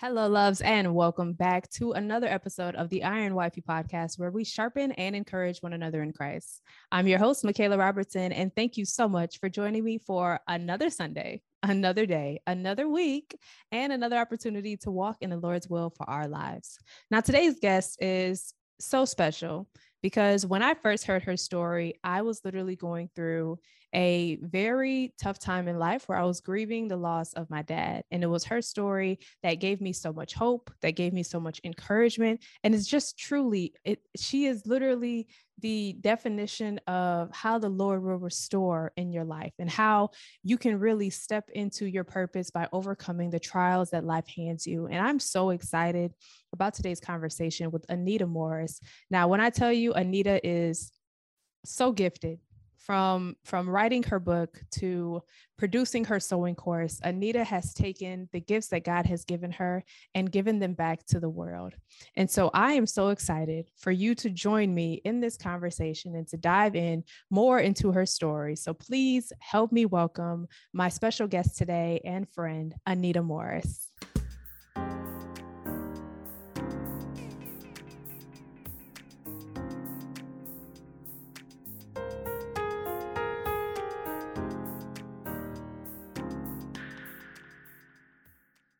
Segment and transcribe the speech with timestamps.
[0.00, 4.44] Hello, loves, and welcome back to another episode of the Iron Wifey podcast, where we
[4.44, 6.62] sharpen and encourage one another in Christ.
[6.92, 10.88] I'm your host, Michaela Robertson, and thank you so much for joining me for another
[10.88, 13.36] Sunday, another day, another week,
[13.72, 16.78] and another opportunity to walk in the Lord's will for our lives.
[17.10, 19.68] Now, today's guest is so special
[20.00, 23.58] because when I first heard her story, I was literally going through
[23.94, 28.04] a very tough time in life where I was grieving the loss of my dad.
[28.10, 31.40] And it was her story that gave me so much hope, that gave me so
[31.40, 32.42] much encouragement.
[32.62, 35.28] And it's just truly, it, she is literally
[35.60, 40.10] the definition of how the Lord will restore in your life and how
[40.42, 44.86] you can really step into your purpose by overcoming the trials that life hands you.
[44.86, 46.12] And I'm so excited
[46.52, 48.80] about today's conversation with Anita Morris.
[49.10, 50.92] Now, when I tell you Anita is
[51.64, 52.38] so gifted,
[52.88, 55.20] from from writing her book to
[55.58, 60.32] producing her sewing course anita has taken the gifts that god has given her and
[60.32, 61.74] given them back to the world.
[62.16, 66.26] And so i am so excited for you to join me in this conversation and
[66.28, 68.56] to dive in more into her story.
[68.56, 73.92] So please help me welcome my special guest today and friend anita morris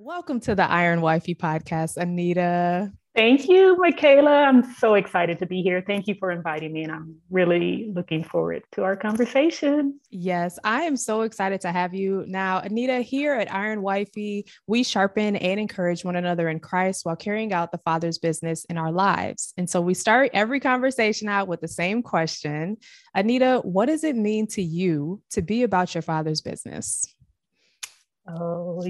[0.01, 2.93] Welcome to the Iron Wifey podcast, Anita.
[3.17, 4.45] Thank you, Michaela.
[4.45, 5.83] I'm so excited to be here.
[5.85, 9.99] Thank you for inviting me, and I'm really looking forward to our conversation.
[10.09, 12.25] Yes, I am so excited to have you.
[12.29, 17.17] Now, Anita, here at Iron Wifey, we sharpen and encourage one another in Christ while
[17.17, 19.53] carrying out the Father's business in our lives.
[19.57, 22.77] And so we start every conversation out with the same question
[23.17, 27.05] Anita, what does it mean to you to be about your Father's business?
[28.29, 28.81] Oh,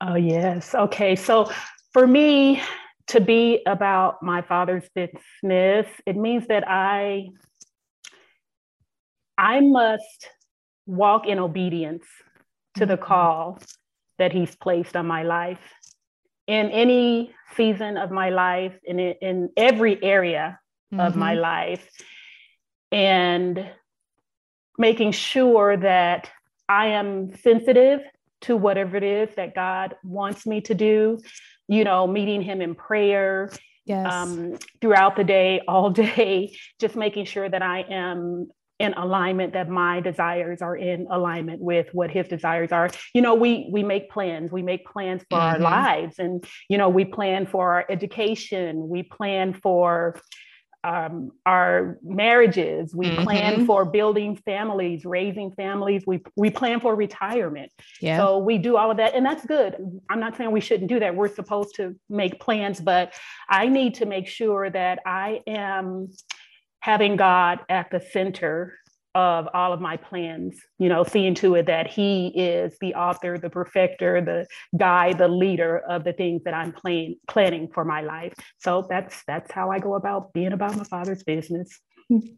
[0.00, 0.74] oh yes.
[0.74, 1.16] Okay.
[1.16, 1.50] So
[1.92, 2.62] for me
[3.08, 7.28] to be about my father's business, it means that I
[9.38, 10.28] I must
[10.86, 12.04] walk in obedience
[12.76, 13.04] to the mm-hmm.
[13.04, 13.58] call
[14.18, 15.60] that he's placed on my life
[16.46, 20.58] in any season of my life in in every area
[20.92, 21.00] mm-hmm.
[21.00, 21.42] of my mm-hmm.
[21.42, 21.90] life
[22.92, 23.68] and
[24.78, 26.30] making sure that
[26.68, 28.00] I am sensitive
[28.42, 31.18] to whatever it is that God wants me to do,
[31.68, 33.50] you know, meeting Him in prayer.
[33.84, 34.12] Yes.
[34.12, 38.48] Um, throughout the day, all day, just making sure that I am
[38.78, 43.34] in alignment that my desires are in alignment with what his desires are you know
[43.34, 45.54] we we make plans we make plans for mm-hmm.
[45.54, 50.20] our lives and you know we plan for our education we plan for
[50.86, 52.94] um, our marriages.
[52.94, 53.24] We mm-hmm.
[53.24, 56.04] plan for building families, raising families.
[56.06, 57.72] We we plan for retirement.
[58.00, 58.18] Yeah.
[58.18, 59.76] So we do all of that, and that's good.
[60.08, 61.16] I'm not saying we shouldn't do that.
[61.16, 63.14] We're supposed to make plans, but
[63.48, 66.12] I need to make sure that I am
[66.78, 68.78] having God at the center
[69.16, 73.38] of all of my plans, you know, seeing to it that he is the author,
[73.38, 74.46] the perfecter, the
[74.76, 78.34] guy, the leader of the things that I'm plan- planning for my life.
[78.58, 81.80] So that's that's how I go about being about my father's business.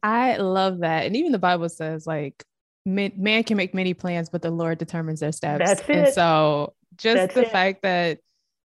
[0.04, 1.04] I love that.
[1.04, 2.44] And even the Bible says like
[2.86, 5.68] man can make many plans, but the Lord determines their steps.
[5.68, 5.90] That's it.
[5.90, 7.50] And so just that's the it.
[7.50, 8.20] fact that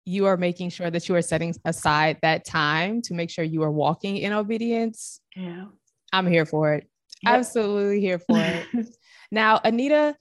[0.06, 3.62] you are making sure that you are setting aside that time to make sure you
[3.62, 5.20] are walking in obedience.
[5.36, 5.66] Yeah.
[6.14, 6.90] I'm here for it.
[7.24, 7.35] Yep.
[7.35, 8.68] Absolutely here for it.
[9.31, 10.16] now, Anita,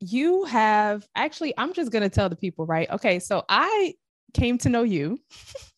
[0.00, 2.90] you have actually, I'm just going to tell the people, right?
[2.90, 3.18] Okay.
[3.18, 3.94] So I
[4.32, 5.18] came to know you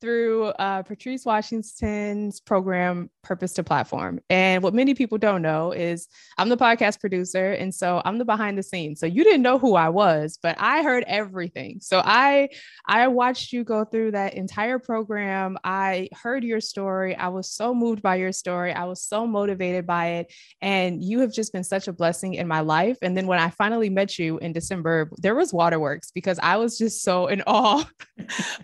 [0.00, 4.20] through uh, Patrice Washington's program, Purpose to Platform.
[4.30, 6.08] And what many people don't know is
[6.38, 7.52] I'm the podcast producer.
[7.52, 9.00] And so I'm the behind the scenes.
[9.00, 11.78] So you didn't know who I was, but I heard everything.
[11.80, 12.50] So I,
[12.86, 15.58] I watched you go through that entire program.
[15.64, 17.16] I heard your story.
[17.16, 18.72] I was so moved by your story.
[18.72, 20.32] I was so motivated by it.
[20.60, 22.98] And you have just been such a blessing in my life.
[23.02, 26.78] And then when I finally met you in December, there was waterworks because I was
[26.78, 27.88] just so in awe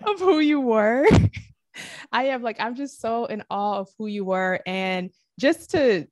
[0.07, 1.07] of who you were.
[2.13, 4.61] I am like, I'm just so in awe of who you were.
[4.67, 6.07] And just to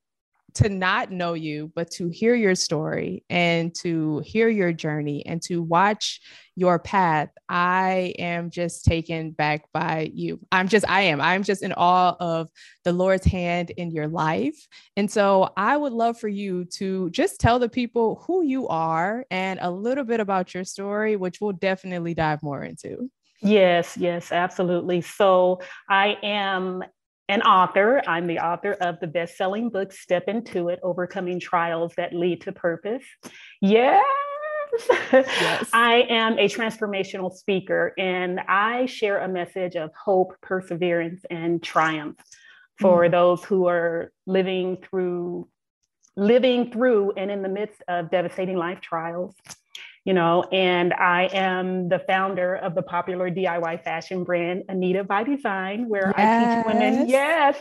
[0.55, 5.41] to not know you, but to hear your story and to hear your journey and
[5.43, 6.21] to watch
[6.57, 10.41] your path, I am just taken back by you.
[10.51, 12.49] I'm just, I am, I'm just in awe of
[12.85, 14.67] the Lord's hand in your life.
[14.97, 19.25] And so I would love for you to just tell the people who you are
[19.31, 23.11] and a little bit about your story, which we'll definitely dive more into.
[23.43, 25.01] Yes, yes, absolutely.
[25.01, 26.83] So I am
[27.29, 28.03] an author.
[28.07, 32.43] I'm the author of the best selling book, Step Into It Overcoming Trials That Lead
[32.43, 33.05] to Purpose.
[33.61, 34.03] Yes,
[35.13, 35.71] yes.
[35.73, 42.19] I am a transformational speaker and I share a message of hope, perseverance, and triumph
[42.81, 43.11] for mm.
[43.11, 45.49] those who are living through
[46.17, 49.35] living through and in the midst of devastating life trials
[50.05, 55.25] you know, and I am the founder of the popular DIY fashion brand Anita by
[55.25, 56.65] Design, where yes.
[56.67, 57.57] I teach women, yes,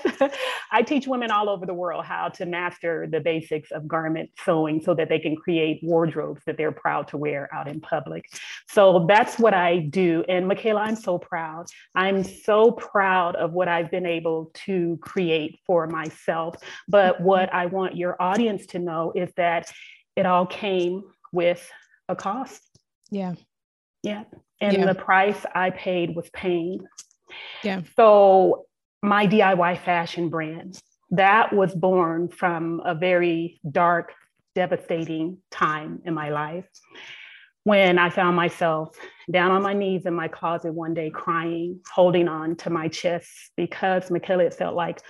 [0.72, 4.82] I teach women all over the world how to master the basics of garment sewing
[4.82, 8.26] so that they can create wardrobes that they're proud to wear out in public.
[8.70, 10.24] So that's what I do.
[10.30, 11.66] And Michaela, I'm so proud.
[11.94, 16.56] I'm so proud of what I've been able to create for myself.
[16.88, 19.70] But what I want your audience to know is that
[20.16, 21.70] it all came with
[22.10, 22.62] a cost.
[23.10, 23.36] Yeah.
[24.04, 24.24] Yeah.
[24.60, 24.86] And yeah.
[24.86, 26.86] the price I paid was pain.
[27.64, 27.82] Yeah.
[27.96, 28.66] So
[29.02, 34.14] my DIY fashion brand, that was born from a very dark,
[34.56, 36.66] devastating time in my life
[37.64, 38.98] when I found myself
[39.32, 43.30] down on my knees in my closet one day crying, holding on to my chest
[43.56, 45.02] because Michaela, it felt like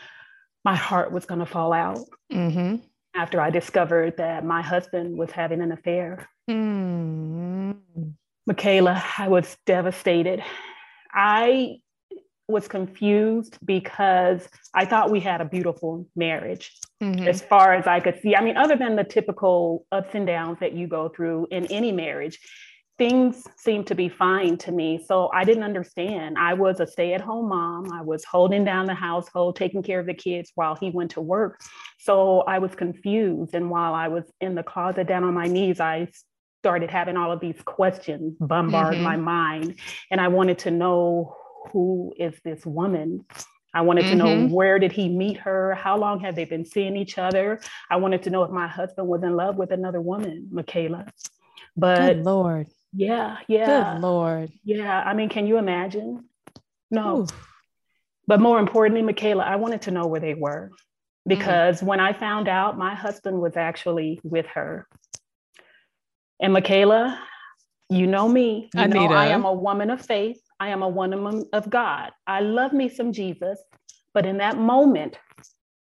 [0.65, 1.99] my heart was going to fall out.
[2.31, 2.77] Mm-hmm.
[3.15, 7.77] After I discovered that my husband was having an affair Mm.
[8.47, 10.43] Michaela, I was devastated.
[11.13, 11.77] I
[12.47, 17.27] was confused because I thought we had a beautiful marriage mm-hmm.
[17.27, 18.35] as far as I could see.
[18.35, 21.91] I mean, other than the typical ups and downs that you go through in any
[21.91, 22.39] marriage,
[22.97, 24.99] things seemed to be fine to me.
[25.07, 26.37] So I didn't understand.
[26.39, 27.93] I was a stay at home mom.
[27.93, 31.21] I was holding down the household, taking care of the kids while he went to
[31.21, 31.61] work.
[31.99, 33.53] So I was confused.
[33.53, 36.07] And while I was in the closet down on my knees, I
[36.59, 39.03] started having all of these questions bombard mm-hmm.
[39.03, 39.75] my mind.
[40.11, 41.35] And I wanted to know
[41.71, 43.25] who is this woman?
[43.73, 44.11] I wanted mm-hmm.
[44.11, 44.53] to know mm-hmm.
[44.53, 45.75] where did he meet her?
[45.75, 47.59] How long have they been seeing each other?
[47.89, 51.05] I wanted to know if my husband was in love with another woman, Michaela.
[51.77, 52.67] But Good Lord.
[52.93, 53.93] Yeah, yeah.
[53.93, 54.51] Good Lord.
[54.63, 55.01] Yeah.
[55.01, 56.25] I mean, can you imagine?
[56.89, 57.21] No.
[57.21, 57.29] Oof.
[58.27, 61.29] But more importantly, Michaela, I wanted to know where they were mm-hmm.
[61.29, 61.85] because mm-hmm.
[61.85, 64.87] when I found out my husband was actually with her,
[66.39, 67.19] and Michaela,
[67.89, 68.69] you know me.
[68.73, 68.99] You Anita.
[68.99, 70.39] know I am a woman of faith.
[70.59, 72.11] I am a woman of God.
[72.27, 73.59] I love me some Jesus.
[74.13, 75.17] But in that moment,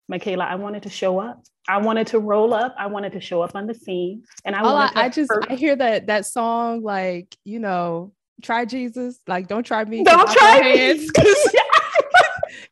[0.08, 1.44] Michaela, I wanted to show up.
[1.68, 2.76] I wanted to roll up.
[2.78, 4.24] I wanted to show up on the scene.
[4.46, 5.48] And I oh, wanted I, I just hurt.
[5.50, 9.20] I hear that that song, like, you know, try Jesus.
[9.28, 10.04] Like, don't try me.
[10.04, 11.10] Don't try me.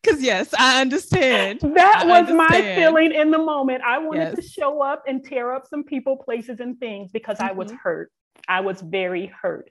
[0.09, 1.59] Because yes, I understand.
[1.61, 2.37] That I was understand.
[2.37, 3.83] my feeling in the moment.
[3.83, 4.35] I wanted yes.
[4.35, 7.49] to show up and tear up some people, places, and things because mm-hmm.
[7.49, 7.77] I was mm-hmm.
[7.83, 8.11] hurt.
[8.47, 9.69] I was very hurt.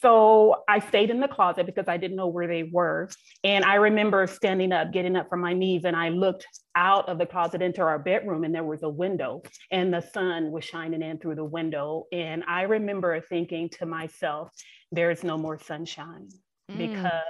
[0.00, 3.08] So I stayed in the closet because I didn't know where they were.
[3.42, 7.18] And I remember standing up, getting up from my knees, and I looked out of
[7.18, 9.42] the closet into our bedroom, and there was a window,
[9.72, 12.04] and the sun was shining in through the window.
[12.12, 14.50] And I remember thinking to myself,
[14.92, 16.28] there is no more sunshine
[16.70, 16.78] mm.
[16.78, 17.22] because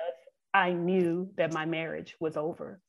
[0.54, 2.80] I knew that my marriage was over.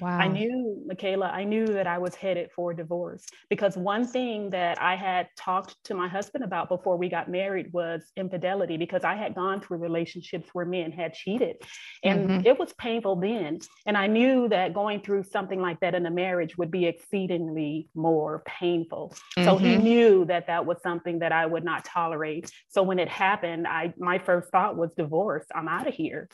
[0.00, 0.18] Wow.
[0.18, 4.80] I knew, Michaela, I knew that I was headed for divorce because one thing that
[4.80, 9.14] I had talked to my husband about before we got married was infidelity because I
[9.14, 11.56] had gone through relationships where men had cheated
[12.02, 12.46] and mm-hmm.
[12.46, 13.58] it was painful then.
[13.86, 17.88] And I knew that going through something like that in a marriage would be exceedingly
[17.94, 19.14] more painful.
[19.38, 19.44] Mm-hmm.
[19.48, 19.84] So he mm-hmm.
[19.84, 22.50] knew that that was something that I would not tolerate.
[22.68, 25.46] So when it happened, I my first thought was divorce.
[25.54, 26.28] I'm out of here.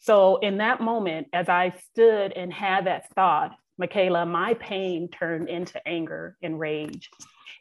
[0.00, 5.48] So in that moment, as I stood and had that thought, Michaela, my pain turned
[5.48, 7.10] into anger and rage.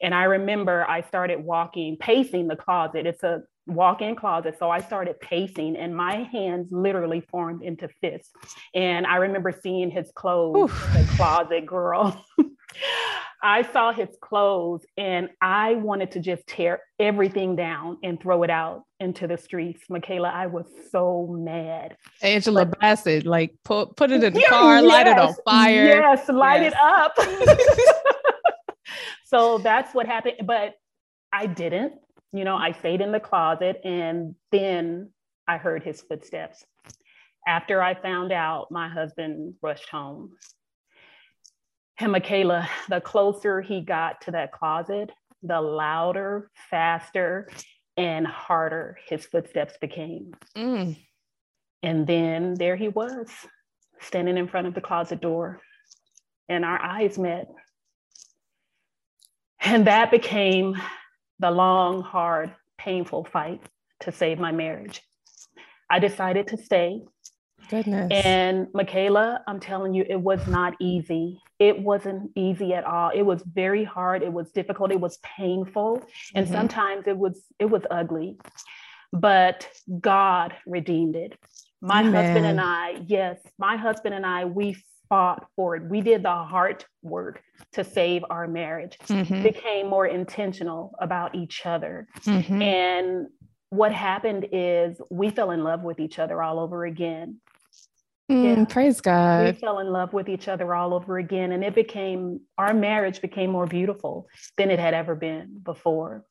[0.01, 3.05] And I remember I started walking, pacing the closet.
[3.05, 4.57] It's a walk in closet.
[4.59, 8.31] So I started pacing, and my hands literally formed into fists.
[8.73, 10.89] And I remember seeing his clothes Oof.
[10.93, 12.25] the closet, girl.
[13.43, 18.49] I saw his clothes and I wanted to just tear everything down and throw it
[18.49, 19.83] out into the streets.
[19.89, 21.97] Michaela, I was so mad.
[22.21, 25.85] Angela but, Bassett, like put put it in the car, yes, light it on fire.
[25.87, 26.73] Yes, light yes.
[26.73, 27.57] it up.
[29.25, 30.35] so that's what happened.
[30.45, 30.75] But
[31.33, 31.95] I didn't.
[32.31, 35.11] You know, I stayed in the closet and then
[35.49, 36.65] I heard his footsteps.
[37.45, 40.31] After I found out, my husband rushed home
[41.99, 47.49] and Michaela, the closer he got to that closet, the louder, faster,
[47.97, 50.33] and harder his footsteps became.
[50.57, 50.97] Mm.
[51.83, 53.29] And then there he was,
[53.99, 55.59] standing in front of the closet door,
[56.49, 57.47] and our eyes met.
[59.59, 60.75] And that became
[61.39, 63.61] the long, hard, painful fight
[64.01, 65.01] to save my marriage.
[65.89, 67.01] I decided to stay.
[67.69, 68.11] Goodness.
[68.25, 71.41] And Michaela, I'm telling you, it was not easy.
[71.59, 73.09] It wasn't easy at all.
[73.09, 74.23] It was very hard.
[74.23, 74.91] It was difficult.
[74.91, 76.03] It was painful.
[76.35, 76.55] And mm-hmm.
[76.55, 78.37] sometimes it was it was ugly.
[79.11, 79.67] But
[79.99, 81.37] God redeemed it.
[81.81, 82.13] My Amen.
[82.13, 84.75] husband and I, yes, my husband and I, we
[85.09, 85.83] fought for it.
[85.83, 87.43] We did the hard work
[87.73, 89.43] to save our marriage, mm-hmm.
[89.43, 92.07] became more intentional about each other.
[92.21, 92.61] Mm-hmm.
[92.61, 93.27] And
[93.69, 97.39] what happened is we fell in love with each other all over again.
[98.31, 98.65] Mm, yeah.
[98.65, 99.45] Praise God.
[99.45, 101.51] We fell in love with each other all over again.
[101.51, 104.27] And it became, our marriage became more beautiful
[104.57, 106.25] than it had ever been before.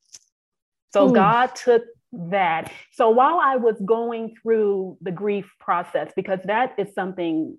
[0.92, 1.12] So Ooh.
[1.12, 1.82] God took
[2.12, 2.72] that.
[2.92, 7.56] So while I was going through the grief process, because that is something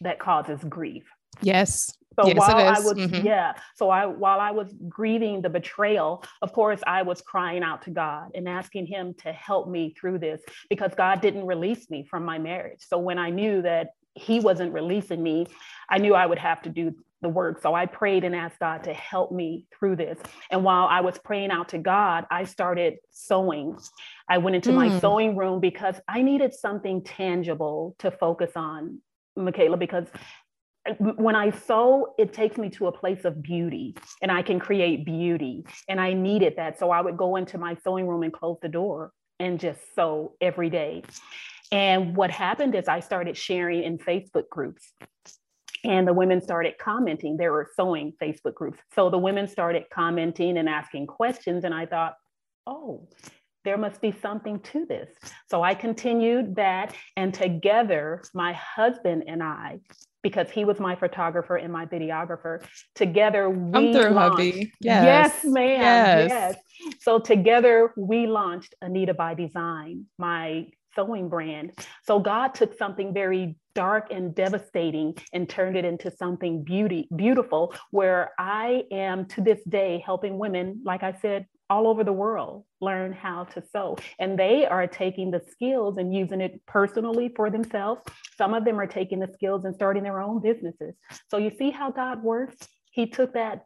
[0.00, 1.04] that causes grief.
[1.42, 1.96] Yes.
[2.18, 3.24] So yes, while I was, mm-hmm.
[3.24, 7.82] yeah, so I while I was grieving the betrayal, of course, I was crying out
[7.82, 12.04] to God and asking Him to help me through this because God didn't release me
[12.10, 12.80] from my marriage.
[12.80, 15.46] So when I knew that He wasn't releasing me,
[15.88, 17.60] I knew I would have to do the work.
[17.62, 20.18] So I prayed and asked God to help me through this.
[20.50, 23.78] And while I was praying out to God, I started sewing.
[24.28, 24.76] I went into mm.
[24.76, 29.00] my sewing room because I needed something tangible to focus on,
[29.36, 30.06] Michaela, because
[30.98, 35.04] when I sew, it takes me to a place of beauty and I can create
[35.04, 35.64] beauty.
[35.88, 36.78] And I needed that.
[36.78, 40.34] So I would go into my sewing room and close the door and just sew
[40.40, 41.02] every day.
[41.72, 44.92] And what happened is I started sharing in Facebook groups.
[45.82, 47.36] And the women started commenting.
[47.36, 48.78] There were sewing Facebook groups.
[48.94, 51.64] So the women started commenting and asking questions.
[51.64, 52.16] And I thought,
[52.66, 53.08] oh,
[53.64, 55.08] there must be something to this.
[55.50, 56.94] So I continued that.
[57.16, 59.80] And together, my husband and I
[60.22, 62.64] because he was my photographer and my videographer.
[62.94, 64.72] Together, we Come through, launched, hubby.
[64.80, 65.80] Yes, yes ma'am.
[65.80, 66.30] Yes.
[66.30, 66.56] yes.
[67.00, 71.72] So together, we launched Anita by Design, my sewing brand.
[72.04, 77.74] So God took something very dark and devastating and turned it into something beauty beautiful
[77.90, 82.64] where I am to this day helping women like I said all over the world
[82.80, 83.96] learn how to sew.
[84.18, 88.02] And they are taking the skills and using it personally for themselves.
[88.36, 90.94] Some of them are taking the skills and starting their own businesses.
[91.28, 92.56] So you see how God works?
[92.90, 93.64] He took that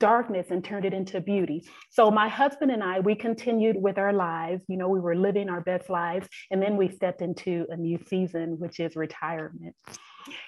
[0.00, 1.64] darkness and turned it into beauty.
[1.90, 4.62] So my husband and I, we continued with our lives.
[4.68, 6.28] You know, we were living our best lives.
[6.50, 9.74] And then we stepped into a new season, which is retirement.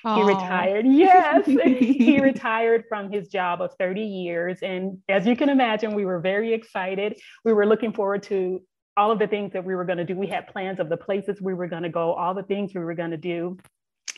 [0.05, 0.17] Aww.
[0.17, 0.87] He retired.
[0.87, 4.59] Yes, he retired from his job of 30 years.
[4.63, 7.19] And as you can imagine, we were very excited.
[7.45, 8.61] We were looking forward to
[8.97, 10.17] all of the things that we were going to do.
[10.17, 12.81] We had plans of the places we were going to go, all the things we
[12.81, 13.59] were going to do.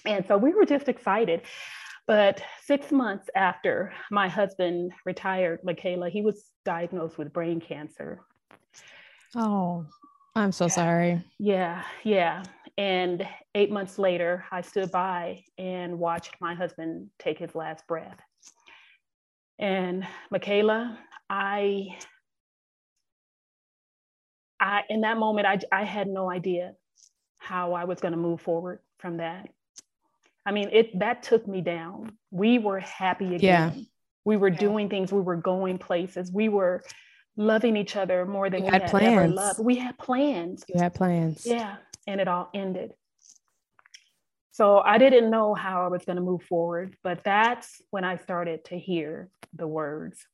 [0.04, 1.42] And so we were just excited.
[2.06, 8.22] But six months after my husband retired, Michaela, he was diagnosed with brain cancer.
[9.36, 9.86] Oh,
[10.34, 11.22] I'm so sorry.
[11.38, 12.42] Yeah, yeah.
[12.78, 18.18] And eight months later, I stood by and watched my husband take his last breath.
[19.58, 20.98] And Michaela,
[21.28, 21.98] I,
[24.58, 26.72] I in that moment, I, I had no idea
[27.38, 29.50] how I was going to move forward from that.
[30.46, 32.16] I mean, it that took me down.
[32.30, 33.72] We were happy again.
[33.76, 33.82] Yeah.
[34.24, 35.12] We were doing things.
[35.12, 36.32] We were going places.
[36.32, 36.82] We were
[37.36, 39.06] loving each other more than we, we had, had plans.
[39.06, 39.58] ever loved.
[39.60, 40.64] We had plans.
[40.68, 41.44] You had plans.
[41.44, 41.76] Yeah
[42.06, 42.92] and it all ended.
[44.52, 48.18] So I didn't know how I was going to move forward, but that's when I
[48.18, 50.26] started to hear the words.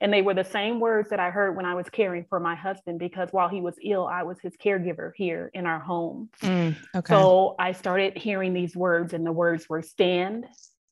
[0.00, 2.54] And they were the same words that I heard when I was caring for my
[2.54, 6.28] husband because while he was ill, I was his caregiver here in our home.
[6.40, 7.12] Mm, okay.
[7.12, 10.46] So I started hearing these words, and the words were stand,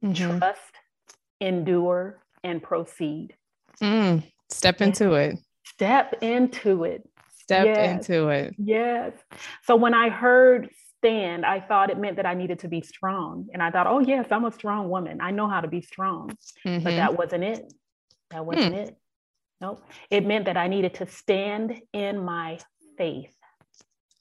[0.05, 0.39] mm-hmm.
[0.39, 0.61] trust,
[1.41, 3.35] endure, and proceed.
[3.81, 5.39] Mm, step into it.
[5.65, 7.09] Step into it
[7.51, 8.09] stepped yes.
[8.09, 8.55] into it.
[8.59, 9.13] Yes.
[9.65, 13.49] So when I heard stand, I thought it meant that I needed to be strong.
[13.53, 15.21] And I thought, oh, yes, I'm a strong woman.
[15.21, 16.31] I know how to be strong.
[16.65, 16.85] Mm-hmm.
[16.85, 17.73] But that wasn't it.
[18.31, 18.87] That wasn't mm.
[18.87, 18.97] it.
[19.61, 19.83] Nope.
[20.11, 22.61] It meant that I needed to stand in my
[22.97, 23.35] faith.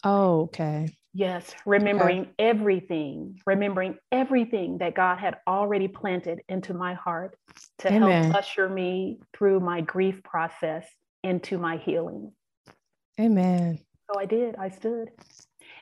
[0.04, 0.90] Oh, okay.
[1.14, 2.32] Yes, remembering okay.
[2.40, 7.36] everything, remembering everything that God had already planted into my heart
[7.80, 8.24] to Amen.
[8.24, 10.88] help usher me through my grief process
[11.24, 12.32] into my healing.
[13.20, 13.80] Amen.
[14.12, 14.56] So I did.
[14.56, 15.12] I stood.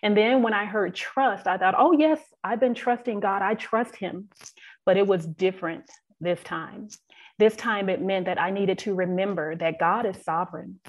[0.04, 3.42] And then when I heard trust, I thought, oh, yes, I've been trusting God.
[3.42, 4.30] I trust Him.
[4.86, 5.90] But it was different
[6.20, 6.90] this time.
[7.40, 10.80] This time it meant that I needed to remember that God is sovereign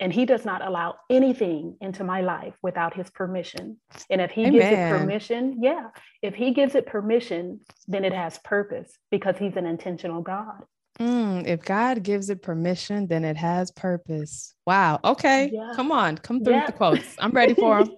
[0.00, 3.78] and He does not allow anything into my life without His permission.
[4.10, 4.52] And if He Amen.
[4.52, 5.88] gives it permission, yeah,
[6.22, 10.64] if He gives it permission, then it has purpose because He's an intentional God.
[11.00, 14.54] Mm, if God gives it permission, then it has purpose.
[14.66, 15.00] Wow.
[15.02, 15.50] Okay.
[15.52, 15.72] Yeah.
[15.74, 16.18] Come on.
[16.18, 16.66] Come through yeah.
[16.66, 17.16] the quotes.
[17.18, 17.96] I'm ready for them.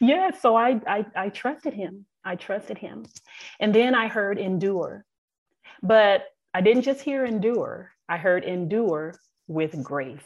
[0.00, 0.30] yeah.
[0.38, 2.06] So I, I I trusted him.
[2.24, 3.06] I trusted him.
[3.60, 5.04] And then I heard endure.
[5.82, 7.92] But I didn't just hear endure.
[8.08, 9.14] I heard endure
[9.48, 10.20] with grace.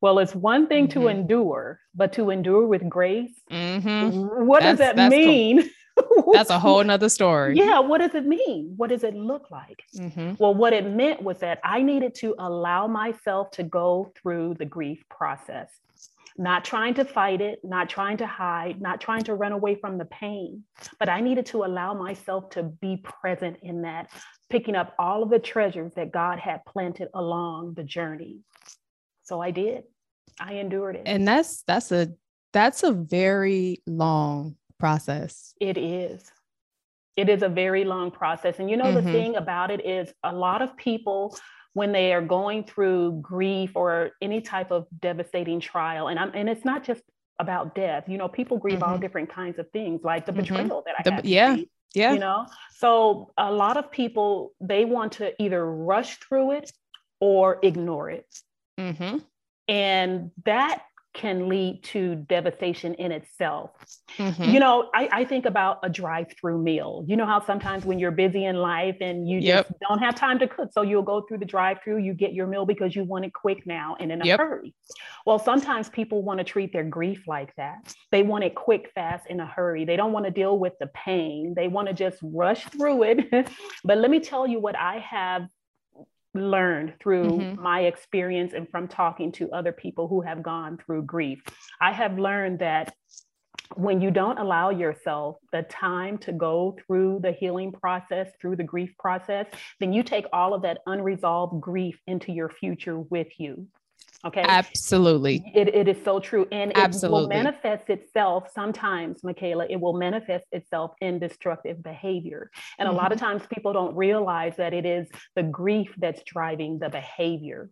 [0.00, 1.00] Well, it's one thing mm-hmm.
[1.00, 4.46] to endure, but to endure with grace, mm-hmm.
[4.46, 5.68] what that's, does that mean?
[6.32, 7.56] that's a whole nother story.
[7.56, 7.78] Yeah.
[7.78, 8.74] What does it mean?
[8.76, 9.84] What does it look like?
[9.96, 10.34] Mm-hmm.
[10.38, 14.64] Well, what it meant was that I needed to allow myself to go through the
[14.64, 15.70] grief process,
[16.36, 19.98] not trying to fight it, not trying to hide, not trying to run away from
[19.98, 20.64] the pain,
[20.98, 24.10] but I needed to allow myself to be present in that,
[24.50, 28.40] picking up all of the treasures that God had planted along the journey.
[29.22, 29.84] So I did.
[30.40, 31.02] I endured it.
[31.06, 32.12] And that's that's a
[32.52, 35.54] that's a very long process.
[35.60, 36.30] It is.
[37.16, 38.58] It is a very long process.
[38.58, 39.06] And you know, mm-hmm.
[39.06, 41.38] the thing about it is a lot of people
[41.72, 46.50] when they are going through grief or any type of devastating trial, and I'm and
[46.50, 47.02] it's not just
[47.38, 48.04] about death.
[48.08, 48.90] You know, people grieve mm-hmm.
[48.90, 50.42] all different kinds of things, like the mm-hmm.
[50.42, 51.24] betrayal that I the, had.
[51.24, 51.56] Yeah.
[51.94, 52.12] Yeah.
[52.12, 56.72] You know, so a lot of people they want to either rush through it
[57.20, 58.26] or ignore it.
[58.78, 59.18] Mm-hmm.
[59.68, 60.82] And that
[61.14, 63.70] can lead to devastation in itself.
[64.18, 64.42] Mm-hmm.
[64.42, 67.04] You know, I, I, think about a drive-through meal.
[67.06, 69.68] You know how sometimes when you're busy in life and you yep.
[69.68, 72.48] just don't have time to cook, so you'll go through the drive-through, you get your
[72.48, 74.40] meal because you want it quick now and in a yep.
[74.40, 74.74] hurry.
[75.24, 77.94] Well, sometimes people want to treat their grief like that.
[78.10, 79.84] They want it quick, fast, in a hurry.
[79.84, 81.54] They don't want to deal with the pain.
[81.56, 83.48] They want to just rush through it.
[83.84, 85.48] but let me tell you what I have
[86.34, 87.62] learned through mm-hmm.
[87.62, 91.42] my experience and from talking to other people who have gone through grief.
[91.80, 92.94] I have learned that
[93.76, 98.64] when you don't allow yourself the time to go through the healing process, through the
[98.64, 99.46] grief process,
[99.80, 103.66] then you take all of that unresolved grief into your future with you.
[104.24, 104.40] Okay.
[104.40, 105.52] Absolutely.
[105.54, 106.48] It, it is so true.
[106.50, 107.20] And it Absolutely.
[107.22, 112.50] will manifest itself sometimes, Michaela, it will manifest itself in destructive behavior.
[112.78, 112.96] And mm-hmm.
[112.96, 113.26] a lot of mm-hmm.
[113.26, 117.68] times people don't realize that it is the grief that's driving the behavior.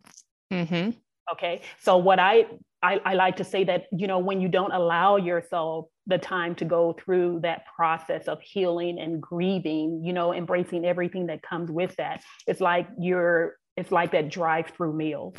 [0.52, 0.90] Mm-hmm.
[1.32, 1.62] Okay.
[1.80, 2.46] So what I,
[2.82, 6.54] I I like to say that, you know, when you don't allow yourself the time
[6.56, 11.70] to go through that process of healing and grieving, you know, embracing everything that comes
[11.70, 15.34] with that, it's like you're, it's like that drive through meal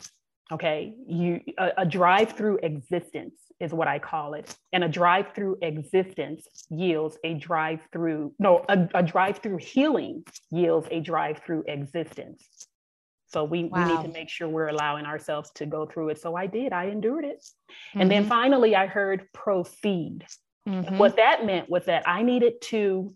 [0.51, 5.34] okay you a, a drive through existence is what i call it and a drive
[5.34, 11.41] through existence yields a drive through no a, a drive through healing yields a drive
[11.45, 12.67] through existence
[13.27, 13.88] so we, wow.
[13.88, 16.73] we need to make sure we're allowing ourselves to go through it so i did
[16.73, 18.01] i endured it mm-hmm.
[18.01, 18.29] and then mm-hmm.
[18.29, 20.25] finally i heard proceed
[20.67, 20.97] mm-hmm.
[20.97, 23.13] what that meant was that i needed to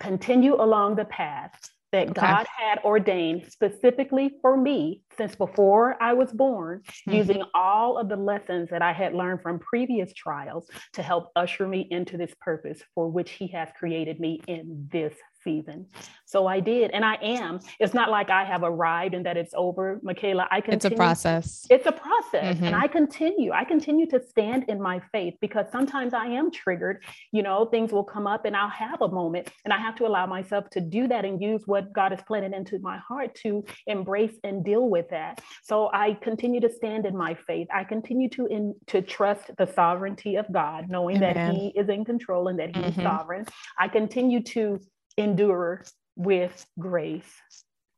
[0.00, 1.58] continue along the path
[1.92, 2.20] that okay.
[2.20, 7.12] God had ordained specifically for me since before I was born, mm-hmm.
[7.12, 11.68] using all of the lessons that I had learned from previous trials to help usher
[11.68, 15.86] me into this purpose for which He has created me in this season.
[16.26, 17.60] So I did, and I am.
[17.78, 20.48] It's not like I have arrived and that it's over, Michaela.
[20.50, 20.76] I continue.
[20.76, 21.66] It's a process.
[21.68, 22.64] It's a process, mm-hmm.
[22.64, 23.52] and I continue.
[23.52, 27.04] I continue to stand in my faith because sometimes I am triggered.
[27.32, 30.06] You know, things will come up, and I'll have a moment, and I have to
[30.06, 33.64] allow myself to do that and use what God has planted into my heart to
[33.86, 35.40] embrace and deal with that.
[35.62, 37.68] So I continue to stand in my faith.
[37.74, 41.34] I continue to in to trust the sovereignty of God, knowing Amen.
[41.34, 43.00] that He is in control and that He mm-hmm.
[43.00, 43.46] is sovereign.
[43.78, 44.80] I continue to
[45.16, 45.84] endure
[46.16, 47.40] with grace.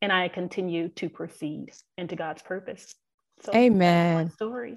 [0.03, 2.95] And I continue to proceed into God's purpose.
[3.43, 4.31] So Amen.
[4.33, 4.77] story.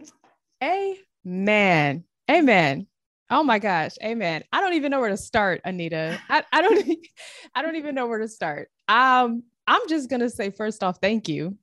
[0.63, 2.03] Amen.
[2.29, 2.87] Amen.
[3.29, 3.91] Oh my gosh.
[4.01, 4.43] Amen.
[4.53, 6.19] I don't even know where to start, Anita.
[6.29, 6.87] I, I don't
[7.55, 8.69] I don't even know where to start.
[8.87, 11.57] Um, I'm just gonna say first off, thank you.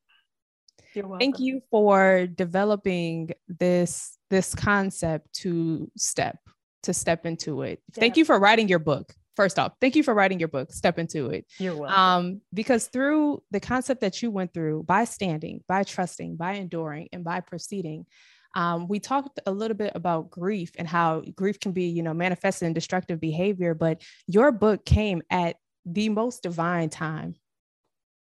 [1.19, 6.39] Thank you for developing this this concept to step
[6.83, 7.83] to step into it.
[7.95, 10.73] Thank you for writing your book first off, thank you for writing your book.
[10.73, 11.47] Step into it.
[11.59, 11.99] You're welcome.
[11.99, 17.09] Um, because through the concept that you went through, by standing, by trusting, by enduring,
[17.13, 18.07] and by proceeding,
[18.55, 22.15] um, we talked a little bit about grief and how grief can be, you know,
[22.15, 23.75] manifested in destructive behavior.
[23.75, 27.35] But your book came at the most divine time.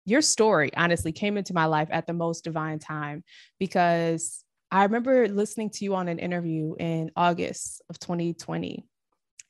[0.04, 3.22] Your story, honestly, came into my life at the most divine time
[3.60, 8.84] because I remember listening to you on an interview in August of 2020.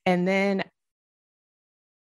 [0.05, 0.62] And then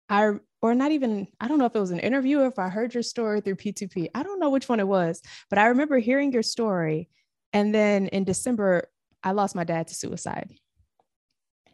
[0.09, 2.69] I or not even I don't know if it was an interview or if I
[2.69, 4.09] heard your story through P2P.
[4.15, 7.09] I don't know which one it was, but I remember hearing your story.
[7.53, 8.89] And then in December,
[9.23, 10.53] I lost my dad to suicide.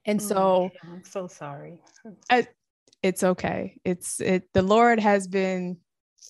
[0.06, 1.82] And oh, so I'm so sorry.
[2.30, 2.48] I,
[3.02, 3.80] it's okay.
[3.86, 5.78] It's it the Lord has been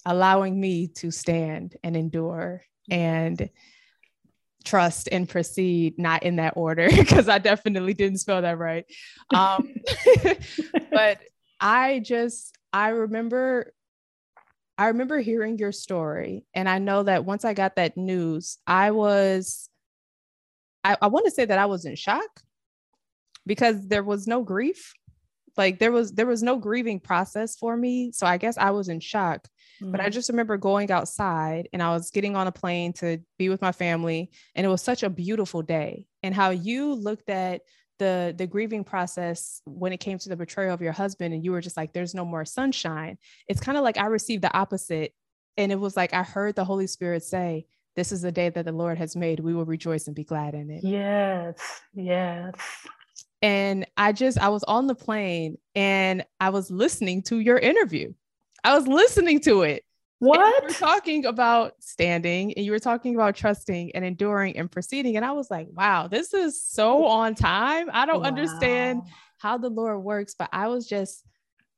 [0.06, 3.50] allowing me to stand and endure and
[4.64, 8.86] trust and proceed not in that order because i definitely didn't spell that right
[9.34, 9.74] um,
[10.92, 11.20] but
[11.60, 13.74] i just i remember
[14.78, 18.92] i remember hearing your story and i know that once i got that news i
[18.92, 19.70] was
[20.84, 22.42] i, I want to say that i was in shock
[23.46, 24.94] because there was no grief
[25.58, 28.90] like there was there was no grieving process for me so i guess i was
[28.90, 29.48] in shock
[29.82, 29.92] mm-hmm.
[29.92, 30.12] but i mm-hmm.
[30.12, 33.72] just remember going outside and i was getting on a plane to be with my
[33.72, 37.62] family and it was such a beautiful day and how you looked at
[38.00, 41.52] the the grieving process when it came to the betrayal of your husband and you
[41.52, 45.14] were just like there's no more sunshine it's kind of like i received the opposite
[45.58, 48.66] and it was like i heard the holy spirit say this is the day that
[48.66, 52.54] the lord has made we will rejoice and be glad in it yes yes
[53.44, 58.14] and I just, I was on the plane and I was listening to your interview.
[58.64, 59.84] I was listening to it.
[60.24, 60.64] What?
[60.64, 65.18] you were talking about standing and you were talking about trusting and enduring and proceeding.
[65.18, 67.90] And I was like, wow, this is so on time.
[67.92, 68.28] I don't wow.
[68.28, 69.02] understand
[69.38, 71.26] how the Lord works, but I was just,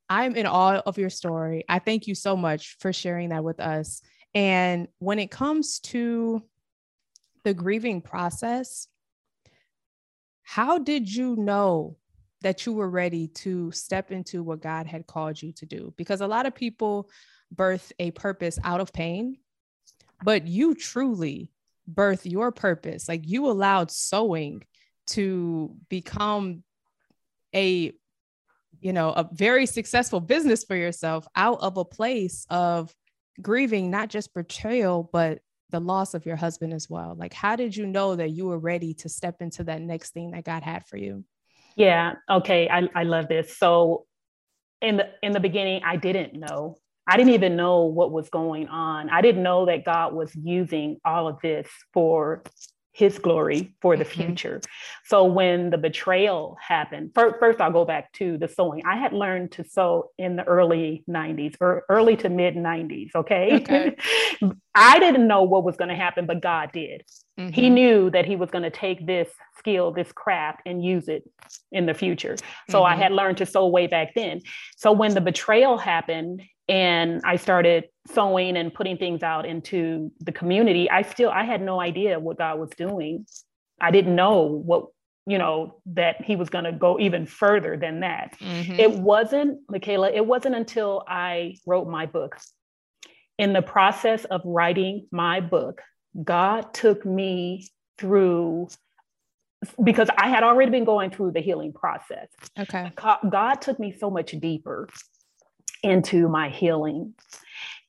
[0.09, 1.63] I'm in awe of your story.
[1.67, 4.01] I thank you so much for sharing that with us.
[4.35, 6.43] And when it comes to
[7.43, 8.87] the grieving process,
[10.43, 11.97] how did you know
[12.41, 15.93] that you were ready to step into what God had called you to do?
[15.97, 17.09] Because a lot of people
[17.51, 19.37] birth a purpose out of pain,
[20.23, 21.51] but you truly
[21.87, 23.07] birth your purpose.
[23.07, 24.63] Like you allowed sewing
[25.07, 26.63] to become
[27.53, 27.93] a
[28.81, 32.93] you know a very successful business for yourself out of a place of
[33.41, 37.15] grieving not just betrayal but the loss of your husband as well.
[37.17, 40.31] Like, how did you know that you were ready to step into that next thing
[40.31, 41.23] that God had for you?
[41.75, 42.13] Yeah.
[42.29, 42.69] Okay.
[42.69, 43.57] I, I love this.
[43.57, 44.05] So
[44.81, 46.77] in the in the beginning, I didn't know.
[47.07, 49.09] I didn't even know what was going on.
[49.09, 52.43] I didn't know that God was using all of this for
[52.95, 54.21] his glory for the mm-hmm.
[54.21, 54.61] future.
[55.03, 58.83] So when the betrayal happened, first, first, I'll go back to the sewing.
[58.85, 63.09] I had learned to sew in the early 90s or early to mid 90s.
[63.13, 63.55] Okay.
[63.55, 63.97] okay.
[64.75, 67.03] I didn't know what was going to happen, but God did.
[67.37, 67.51] Mm-hmm.
[67.51, 71.29] He knew that he was going to take this skill, this craft, and use it
[71.73, 72.37] in the future.
[72.69, 72.93] So mm-hmm.
[72.93, 74.39] I had learned to sew way back then.
[74.77, 80.31] So when the betrayal happened and I started sewing and putting things out into the
[80.31, 83.25] community, I still I had no idea what God was doing.
[83.79, 84.87] I didn't know what
[85.27, 88.35] you know that he was going to go even further than that.
[88.39, 88.79] Mm-hmm.
[88.79, 92.37] It wasn't, Michaela, it wasn't until I wrote my book.
[93.37, 95.81] In the process of writing my book,
[96.23, 98.69] God took me through
[99.83, 102.27] because I had already been going through the healing process.
[102.57, 102.91] Okay.
[102.95, 104.87] God took me so much deeper
[105.85, 107.13] into my healing.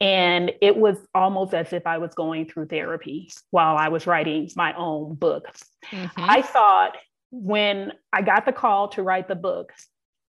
[0.00, 4.50] And it was almost as if I was going through therapy while I was writing
[4.54, 5.48] my own book.
[5.90, 6.20] Mm-hmm.
[6.20, 6.96] I thought
[7.30, 9.72] when I got the call to write the book,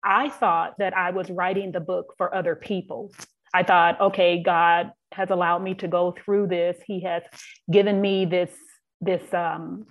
[0.04, 3.14] I thought that I was writing the book for other people.
[3.54, 6.78] I thought, okay, God has allowed me to go through this.
[6.86, 7.24] He has
[7.72, 8.52] given me this
[9.00, 9.86] this um,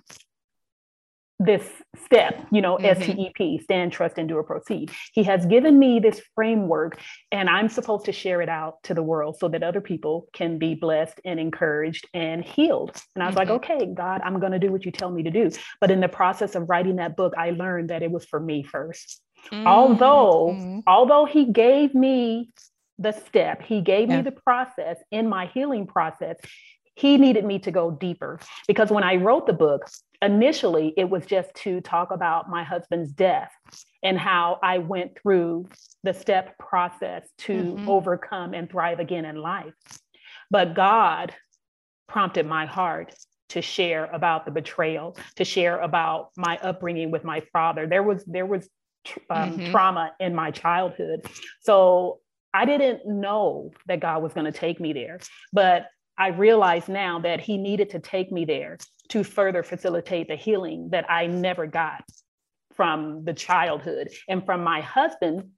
[1.39, 1.67] this
[2.05, 3.01] step, you know, mm-hmm.
[3.01, 4.91] STEP, stand, trust, endure, proceed.
[5.13, 6.99] He has given me this framework,
[7.31, 10.57] and I'm supposed to share it out to the world so that other people can
[10.57, 12.95] be blessed and encouraged and healed.
[13.15, 13.49] And I was mm-hmm.
[13.49, 15.49] like, okay, God, I'm going to do what you tell me to do.
[15.81, 18.63] But in the process of writing that book, I learned that it was for me
[18.63, 19.17] 1st
[19.51, 19.67] mm-hmm.
[19.67, 22.51] Although, although He gave me
[22.99, 24.17] the step, He gave yeah.
[24.17, 26.37] me the process in my healing process
[26.95, 29.89] he needed me to go deeper because when I wrote the book,
[30.23, 33.51] initially it was just to talk about my husband's death
[34.01, 35.67] and how I went through
[36.03, 37.89] the step process to mm-hmm.
[37.89, 39.73] overcome and thrive again in life.
[40.49, 41.33] But God
[42.07, 43.13] prompted my heart
[43.49, 47.85] to share about the betrayal, to share about my upbringing with my father.
[47.85, 48.67] There was there was
[49.29, 49.71] um, mm-hmm.
[49.71, 51.25] trauma in my childhood,
[51.61, 52.19] so
[52.53, 55.19] I didn't know that God was going to take me there.
[55.51, 58.77] But I realize now that he needed to take me there
[59.09, 62.03] to further facilitate the healing that I never got
[62.75, 65.51] from the childhood and from my husband.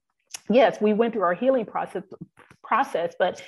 [0.50, 2.04] Yes, we went through our healing process
[2.62, 3.42] process, but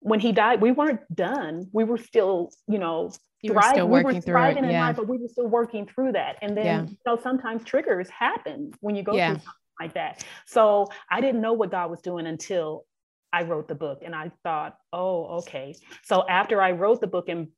[0.00, 1.68] when he died, we weren't done.
[1.72, 4.72] We were still, you know, you were still working we were thriving through it.
[4.72, 4.86] Yeah.
[4.86, 6.36] Life, but we were still working through that.
[6.42, 6.82] And then, yeah.
[6.82, 9.30] you know, sometimes triggers happen when you go yeah.
[9.30, 10.24] through something like that.
[10.46, 12.84] So I didn't know what God was doing until
[13.32, 15.74] I wrote the book and I thought, oh, okay.
[16.04, 17.48] So after I wrote the book and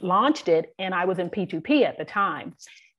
[0.00, 2.54] launched it, and I was in P2P at the time,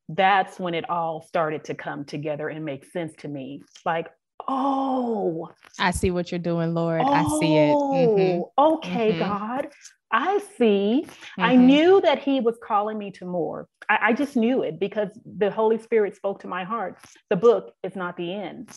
[0.09, 3.63] that's when it all started to come together and make sense to me.
[3.86, 4.07] Like,
[4.47, 7.01] Oh, I see what you're doing, Lord.
[7.05, 7.75] Oh, I see it.
[7.75, 8.41] Mm-hmm.
[8.57, 9.19] Oh, okay, mm-hmm.
[9.19, 9.67] God.
[10.12, 11.05] I see.
[11.05, 11.41] Mm-hmm.
[11.41, 13.67] I knew that He was calling me to more.
[13.89, 16.97] I, I just knew it because the Holy Spirit spoke to my heart.
[17.29, 18.69] The book is not the end.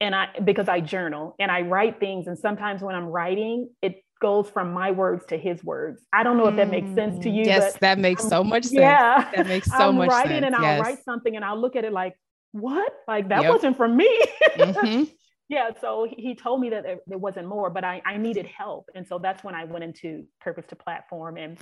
[0.00, 4.02] And I, because I journal and I write things, and sometimes when I'm writing, it
[4.20, 6.02] goes from my words to his words.
[6.12, 7.44] I don't know if that makes sense to you.
[7.44, 8.80] Yes, that makes so much sense.
[8.80, 10.46] Yeah, that makes so I'm much writing sense.
[10.46, 10.80] and I'll yes.
[10.80, 12.14] write something and I'll look at it like,
[12.52, 12.92] what?
[13.06, 13.52] Like that yep.
[13.52, 14.20] wasn't from me.
[14.56, 15.04] mm-hmm.
[15.48, 15.70] Yeah.
[15.80, 18.90] So he told me that there wasn't more, but I, I needed help.
[18.96, 21.56] And so that's when I went into Purpose to Platform and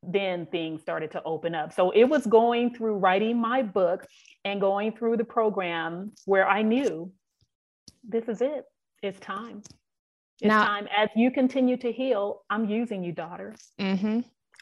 [0.00, 1.72] then things started to open up.
[1.72, 4.06] So it was going through writing my book
[4.44, 7.10] and going through the program where I knew
[8.08, 8.64] this is it.
[9.02, 9.62] It's time.
[10.40, 10.88] It's now, time.
[10.96, 13.54] As you continue to heal, I'm using you, daughter.
[13.80, 14.20] Mm-hmm.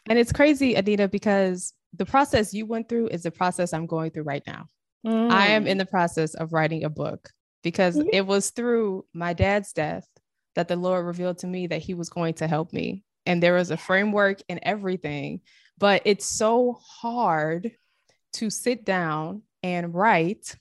[0.09, 4.11] And it's crazy, Anita, because the process you went through is the process I'm going
[4.11, 4.67] through right now.
[5.05, 5.31] Mm.
[5.31, 7.29] I am in the process of writing a book
[7.63, 8.09] because mm-hmm.
[8.11, 10.07] it was through my dad's death
[10.55, 13.03] that the Lord revealed to me that he was going to help me.
[13.25, 15.41] And there was a framework and everything,
[15.77, 17.71] but it's so hard
[18.33, 20.55] to sit down and write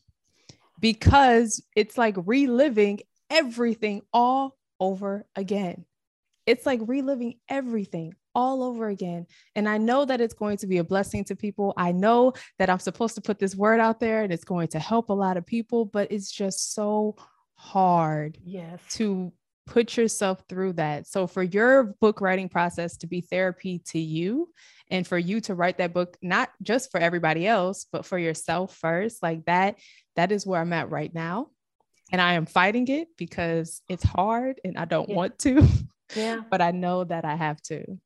[0.85, 5.87] because it's like reliving everything all over again.
[6.45, 9.27] It's like reliving everything all over again.
[9.55, 11.73] And I know that it's going to be a blessing to people.
[11.79, 14.79] I know that I'm supposed to put this word out there and it's going to
[14.79, 17.17] help a lot of people, but it's just so
[17.55, 18.79] hard yes.
[18.91, 19.33] to
[19.67, 21.07] put yourself through that.
[21.07, 24.51] So for your book writing process to be therapy to you
[24.91, 28.77] and for you to write that book not just for everybody else, but for yourself
[28.77, 29.77] first, like that
[30.17, 31.49] that is where I'm at right now.
[32.13, 35.17] And I am fighting it because it's hard and I don't yeah.
[35.17, 35.67] want to.
[36.15, 36.41] Yeah.
[36.51, 37.99] but I know that I have to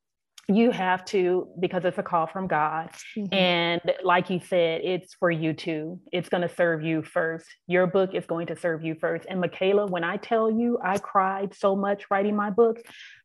[0.51, 3.33] you have to because it's a call from god mm-hmm.
[3.33, 7.87] and like you said it's for you too it's going to serve you first your
[7.87, 11.55] book is going to serve you first and michaela when i tell you i cried
[11.55, 12.79] so much writing my book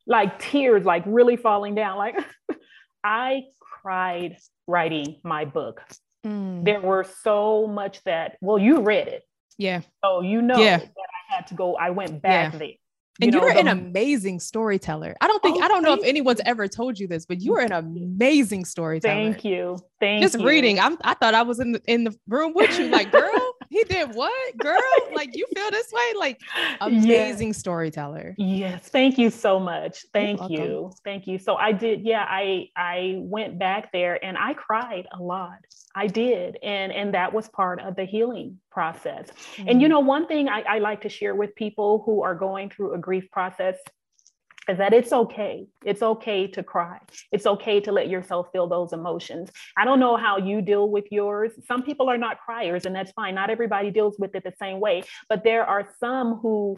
[0.06, 2.15] like tears like really falling down like
[3.06, 3.43] i
[3.82, 4.36] cried
[4.67, 5.82] writing my book
[6.25, 6.63] mm.
[6.65, 9.23] there were so much that well you read it
[9.57, 10.77] yeah so you know yeah.
[10.77, 12.59] that i had to go i went back yeah.
[12.59, 12.73] there
[13.21, 15.15] and you are an amazing storyteller.
[15.21, 17.55] I don't think oh, I don't know if anyone's ever told you this, but you
[17.55, 19.13] are an amazing storyteller.
[19.13, 19.79] Thank you.
[19.99, 20.47] Thank Just you.
[20.47, 20.79] reading.
[20.79, 23.83] I'm, I thought I was in the in the room with you, like, girl, he
[23.86, 24.77] did what, girl?
[25.13, 26.13] Like you feel this way?
[26.17, 26.41] Like
[26.81, 27.57] amazing yes.
[27.57, 28.36] storyteller.
[28.38, 28.88] Yes.
[28.88, 30.05] Thank you so much.
[30.13, 30.91] Thank you.
[31.03, 31.39] Thank you.
[31.39, 35.57] So I did, yeah, I I went back there and I cried a lot.
[35.95, 36.57] I did.
[36.62, 39.29] And and that was part of the healing process.
[39.29, 39.69] Mm-hmm.
[39.69, 39.91] And you mm.
[39.91, 42.97] know, one thing I, I like to share with people who are going through a
[42.99, 43.77] grief process
[44.69, 45.67] is that it's okay.
[45.86, 46.99] It's okay to cry.
[47.32, 49.52] It's okay to let yourself feel those emotions.
[49.78, 51.52] I don't know how you deal with yours.
[51.67, 53.36] Some people are not criers, and that's fine.
[53.36, 56.78] Not everybody deals with it the same way, but there are some who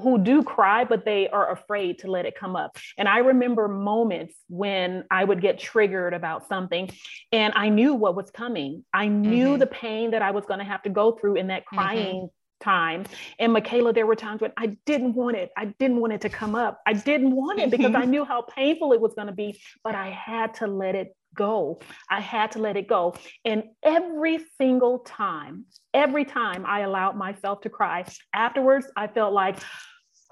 [0.00, 3.66] who do cry but they are afraid to let it come up and i remember
[3.66, 6.88] moments when i would get triggered about something
[7.32, 9.58] and i knew what was coming i knew mm-hmm.
[9.58, 11.76] the pain that i was going to have to go through in that mm-hmm.
[11.76, 13.04] crying mm-hmm time.
[13.38, 15.50] And Michaela, there were times when I didn't want it.
[15.56, 16.80] I didn't want it to come up.
[16.86, 19.94] I didn't want it because I knew how painful it was going to be, but
[19.94, 21.80] I had to let it go.
[22.10, 23.14] I had to let it go.
[23.44, 29.58] And every single time, every time I allowed myself to cry, afterwards, I felt like,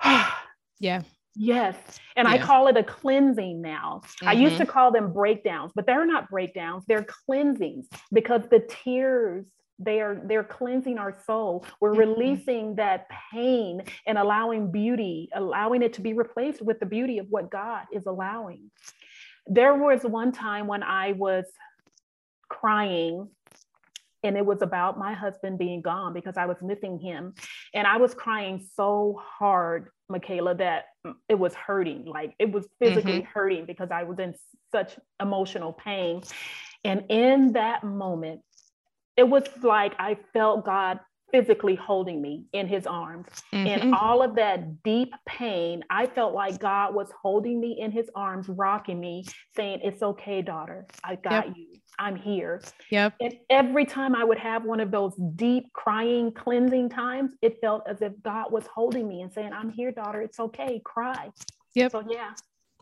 [0.80, 1.02] yeah.
[1.38, 1.76] Yes.
[2.16, 2.34] And yeah.
[2.34, 4.00] I call it a cleansing now.
[4.04, 4.28] Mm-hmm.
[4.28, 4.64] I used mm-hmm.
[4.64, 9.46] to call them breakdowns, but they're not breakdowns, they're cleansings because the tears
[9.78, 12.00] they are they're cleansing our soul we're mm-hmm.
[12.00, 17.26] releasing that pain and allowing beauty allowing it to be replaced with the beauty of
[17.28, 18.70] what god is allowing
[19.46, 21.44] there was one time when i was
[22.48, 23.28] crying
[24.22, 27.34] and it was about my husband being gone because i was missing him
[27.74, 30.86] and i was crying so hard michaela that
[31.28, 33.32] it was hurting like it was physically mm-hmm.
[33.32, 34.34] hurting because i was in
[34.72, 36.22] such emotional pain
[36.84, 38.40] and in that moment
[39.16, 41.00] it was like I felt God
[41.32, 43.26] physically holding me in his arms.
[43.52, 43.66] Mm-hmm.
[43.66, 48.08] And all of that deep pain, I felt like God was holding me in his
[48.14, 49.24] arms, rocking me,
[49.54, 50.86] saying, It's okay, daughter.
[51.02, 51.56] I got yep.
[51.56, 51.66] you.
[51.98, 52.60] I'm here.
[52.90, 53.14] Yep.
[53.20, 57.84] And every time I would have one of those deep crying, cleansing times, it felt
[57.88, 60.20] as if God was holding me and saying, I'm here, daughter.
[60.20, 60.80] It's okay.
[60.84, 61.30] Cry.
[61.74, 61.92] Yep.
[61.92, 62.32] So, yeah.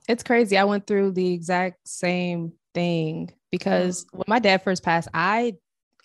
[0.09, 0.59] It's crazy.
[0.59, 4.19] I went through the exact same thing because mm-hmm.
[4.19, 5.55] when my dad first passed, I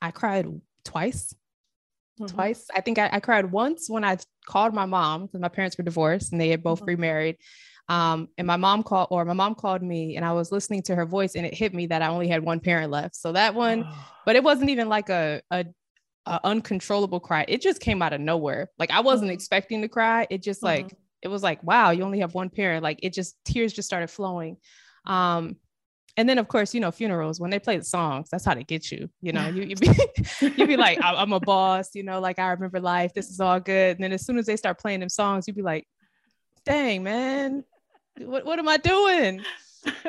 [0.02, 0.48] I cried
[0.84, 1.34] twice.
[2.20, 2.36] Mm-hmm.
[2.36, 2.68] Twice.
[2.76, 5.86] I think I, I, cried once when I called my mom because my parents were
[5.86, 6.90] divorced and they had both mm-hmm.
[6.90, 7.38] remarried.
[7.88, 10.96] Um, and my mom called, or my mom called me, and I was listening to
[10.96, 13.16] her voice, and it hit me that I only had one parent left.
[13.16, 13.88] So that one,
[14.26, 15.66] but it wasn't even like a a
[16.26, 17.46] an uncontrollable cry.
[17.48, 18.70] It just came out of nowhere.
[18.78, 19.36] Like I wasn't mm-hmm.
[19.36, 20.28] expecting to cry.
[20.30, 20.96] It just like mm-hmm.
[21.24, 22.84] it was like, wow, you only have one parent.
[22.84, 24.58] Like it just tears just started flowing.
[25.06, 25.56] Um,
[26.18, 28.64] and then of course, you know, funerals when they play the songs, that's how they
[28.64, 29.10] get you.
[29.22, 29.90] You know, you you be
[30.42, 31.96] you be like, I'm a boss.
[31.96, 33.14] You know, like I remember life.
[33.14, 33.98] This is all good.
[33.98, 35.88] And then as soon as they start playing them songs, you'd be like,
[36.66, 37.64] dang man,
[38.18, 39.44] what what am I doing?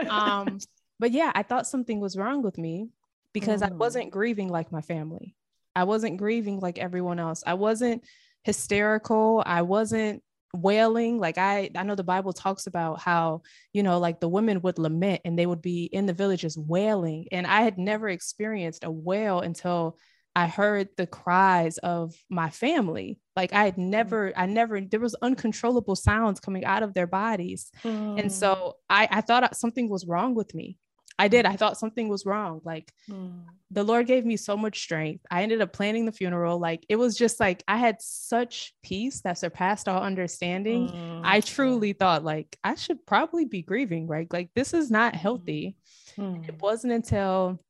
[0.08, 0.58] Um,
[0.98, 2.88] but yeah, I thought something was wrong with me
[3.32, 3.70] because mm.
[3.70, 5.34] I wasn't grieving like my family.
[5.74, 7.42] I wasn't grieving like everyone else.
[7.46, 8.04] I wasn't
[8.42, 9.42] hysterical.
[9.46, 10.22] I wasn't
[10.54, 13.40] wailing like i i know the bible talks about how
[13.72, 17.26] you know like the women would lament and they would be in the villages wailing
[17.30, 19.96] and i had never experienced a wail until
[20.34, 23.88] i heard the cries of my family like i had mm.
[23.90, 28.18] never i never there was uncontrollable sounds coming out of their bodies mm.
[28.18, 30.76] and so i i thought something was wrong with me
[31.20, 31.44] I did.
[31.44, 32.62] I thought something was wrong.
[32.64, 33.42] Like mm.
[33.70, 35.26] the Lord gave me so much strength.
[35.30, 36.58] I ended up planning the funeral.
[36.58, 40.88] Like it was just like I had such peace that surpassed all understanding.
[40.88, 41.20] Mm.
[41.22, 44.32] I truly thought like I should probably be grieving, right?
[44.32, 45.76] Like this is not healthy.
[46.16, 46.48] Mm.
[46.48, 47.60] It wasn't until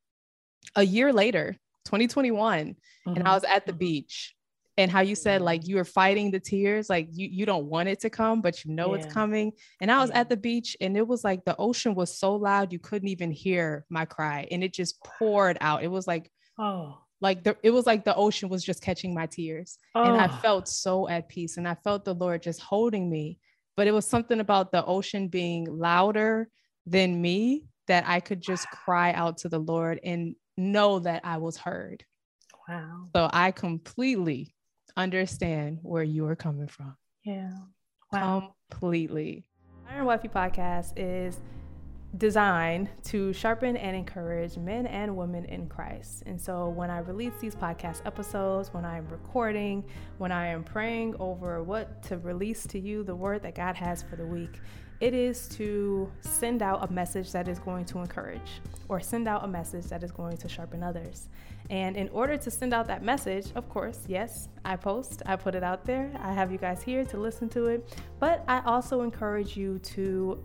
[0.76, 3.08] a year later, 2021, mm-hmm.
[3.08, 3.34] and I mm-hmm.
[3.34, 4.36] was at the beach
[4.76, 7.88] and how you said like you were fighting the tears like you you don't want
[7.88, 9.00] it to come but you know yeah.
[9.00, 10.20] it's coming and i was yeah.
[10.20, 13.30] at the beach and it was like the ocean was so loud you couldn't even
[13.30, 17.70] hear my cry and it just poured out it was like oh like the, it
[17.70, 20.04] was like the ocean was just catching my tears oh.
[20.04, 20.38] and i oh.
[20.40, 23.38] felt so at peace and i felt the lord just holding me
[23.76, 26.48] but it was something about the ocean being louder
[26.86, 31.36] than me that i could just cry out to the lord and know that i
[31.36, 32.04] was heard
[32.70, 33.06] Wow.
[33.14, 34.54] So I completely
[34.96, 36.96] understand where you are coming from.
[37.24, 37.50] Yeah.
[38.12, 38.54] Wow.
[38.70, 39.44] Completely.
[39.88, 41.40] Iron Wifey podcast is
[42.16, 46.24] designed to sharpen and encourage men and women in Christ.
[46.26, 49.84] And so when I release these podcast episodes, when I'm recording,
[50.18, 54.02] when I am praying over what to release to you, the word that God has
[54.02, 54.60] for the week,
[55.00, 59.44] it is to send out a message that is going to encourage or send out
[59.44, 61.28] a message that is going to sharpen others.
[61.70, 65.54] And in order to send out that message, of course, yes, I post, I put
[65.54, 66.10] it out there.
[66.20, 67.96] I have you guys here to listen to it.
[68.18, 70.42] But I also encourage you to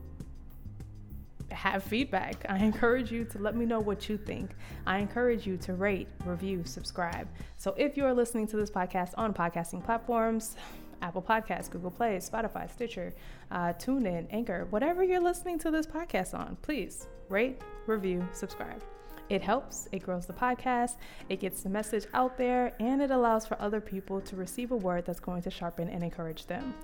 [1.52, 2.46] have feedback.
[2.48, 4.52] I encourage you to let me know what you think.
[4.86, 7.28] I encourage you to rate, review, subscribe.
[7.58, 10.56] So if you're listening to this podcast on podcasting platforms,
[11.02, 13.14] Apple Podcasts, Google Play, Spotify, Stitcher,
[13.52, 18.82] uh, TuneIn, Anchor, whatever you're listening to this podcast on, please rate, review, subscribe.
[19.30, 20.98] It helps, it grows the podcast,
[21.30, 24.76] it gets the message out there, and it allows for other people to receive a
[24.76, 26.76] word that's going to sharpen and encourage them.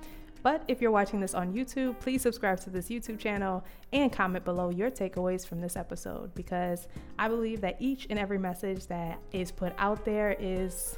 [0.43, 4.43] But if you're watching this on YouTube, please subscribe to this YouTube channel and comment
[4.43, 6.87] below your takeaways from this episode because
[7.19, 10.97] I believe that each and every message that is put out there is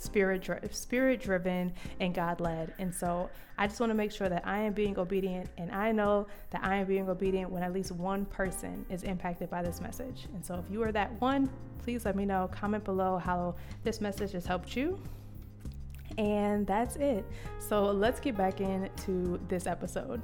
[0.00, 2.74] spirit spirit driven and God led.
[2.78, 5.92] And so I just want to make sure that I am being obedient and I
[5.92, 9.80] know that I am being obedient when at least one person is impacted by this
[9.80, 10.26] message.
[10.34, 12.48] And so if you are that one, please let me know.
[12.52, 14.98] Comment below how this message has helped you.
[16.18, 17.24] And that's it.
[17.58, 20.20] So let's get back into this episode.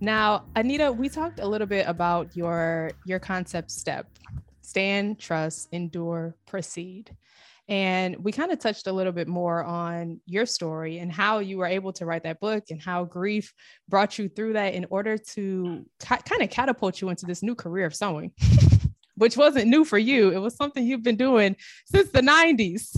[0.00, 4.08] Now, Anita, we talked a little bit about your your concept step.
[4.60, 7.14] Stand, trust, endure, proceed.
[7.68, 11.58] And we kind of touched a little bit more on your story and how you
[11.58, 13.52] were able to write that book and how grief
[13.88, 17.54] brought you through that in order to ca- kind of catapult you into this new
[17.54, 18.32] career of sewing,
[19.16, 20.30] which wasn't new for you.
[20.30, 22.90] It was something you've been doing since the 90s.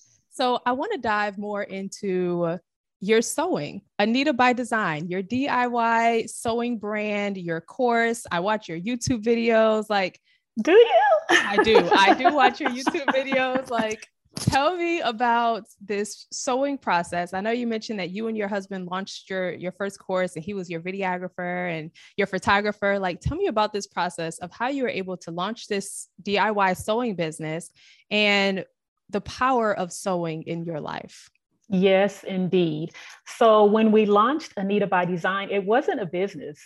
[0.30, 2.58] so I want to dive more into
[3.00, 8.26] your sewing, Anita by Design, your DIY sewing brand, your course.
[8.30, 9.86] I watch your YouTube videos.
[9.88, 10.20] Like,
[10.62, 11.18] do you?
[11.30, 11.88] I do.
[11.92, 13.70] I do watch your YouTube videos.
[13.70, 17.34] Like, tell me about this sewing process.
[17.34, 20.44] I know you mentioned that you and your husband launched your your first course and
[20.44, 22.98] he was your videographer and your photographer.
[22.98, 26.76] Like, tell me about this process of how you were able to launch this DIY
[26.76, 27.70] sewing business
[28.10, 28.64] and
[29.10, 31.30] the power of sewing in your life.
[31.70, 32.92] Yes, indeed.
[33.26, 36.58] So when we launched Anita by Design, it wasn't a business.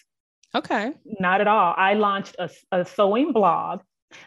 [0.55, 0.93] Okay.
[1.19, 1.75] Not at all.
[1.77, 3.81] I launched a, a sewing blog.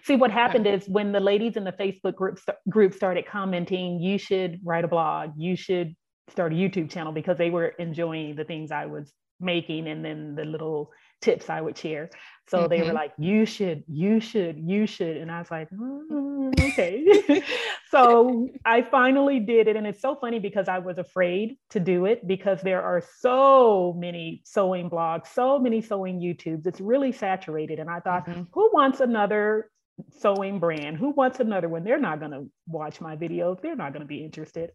[0.03, 0.77] See, what happened okay.
[0.77, 4.87] is when the ladies in the Facebook group, group started commenting, you should write a
[4.87, 5.95] blog, you should
[6.29, 10.33] start a YouTube channel because they were enjoying the things I was making and then
[10.35, 12.09] the little tips I would share.
[12.47, 12.67] So mm-hmm.
[12.69, 12.95] they were mm-hmm.
[12.95, 15.17] like, you should, you should, you should.
[15.17, 17.43] And I was like, mm, okay.
[17.89, 19.75] so I finally did it.
[19.75, 23.95] And it's so funny because I was afraid to do it because there are so
[23.97, 26.67] many sewing blogs, so many sewing YouTubes.
[26.67, 27.79] It's really saturated.
[27.79, 28.43] And I thought, mm-hmm.
[28.51, 29.71] who wants another
[30.19, 30.97] sewing brand.
[30.97, 31.83] Who wants another one?
[31.83, 33.61] They're not going to watch my videos.
[33.61, 34.71] They're not going to be interested.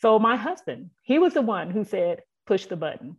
[0.00, 3.16] So my husband, he was the one who said, push the button,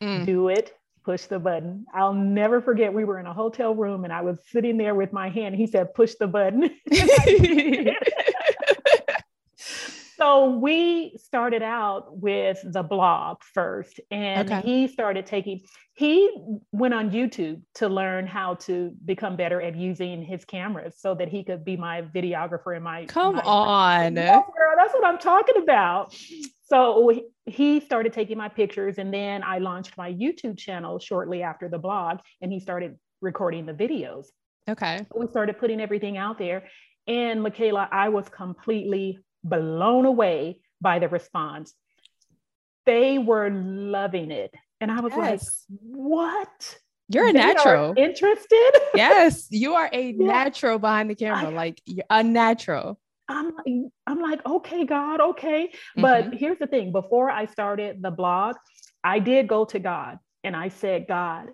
[0.00, 0.26] mm.
[0.26, 0.72] do it,
[1.04, 1.86] push the button.
[1.94, 2.92] I'll never forget.
[2.92, 5.54] We were in a hotel room and I was sitting there with my hand.
[5.54, 6.70] He said, push the button.
[10.20, 14.60] so we started out with the blog first and okay.
[14.60, 15.62] he started taking
[15.94, 16.30] he
[16.72, 21.28] went on youtube to learn how to become better at using his cameras so that
[21.28, 25.62] he could be my videographer and my come my, on girl, that's what i'm talking
[25.62, 26.14] about
[26.70, 27.12] so
[27.46, 31.78] he started taking my pictures and then i launched my youtube channel shortly after the
[31.78, 34.26] blog and he started recording the videos
[34.68, 36.64] okay we started putting everything out there
[37.06, 41.74] and michaela i was completely blown away by the response.
[42.86, 44.54] They were loving it.
[44.80, 45.66] And I was yes.
[45.68, 46.78] like, what?
[47.08, 47.94] You're a they natural.
[47.96, 48.70] interested?
[48.94, 50.26] yes, you are a yeah.
[50.26, 51.50] natural behind the camera.
[51.50, 52.98] I, like you're a natural.
[53.30, 55.68] I'm like, I'm like, okay, God, okay.
[55.68, 56.02] Mm-hmm.
[56.02, 58.56] But here's the thing: before I started the blog,
[59.02, 61.48] I did go to God and I said, God,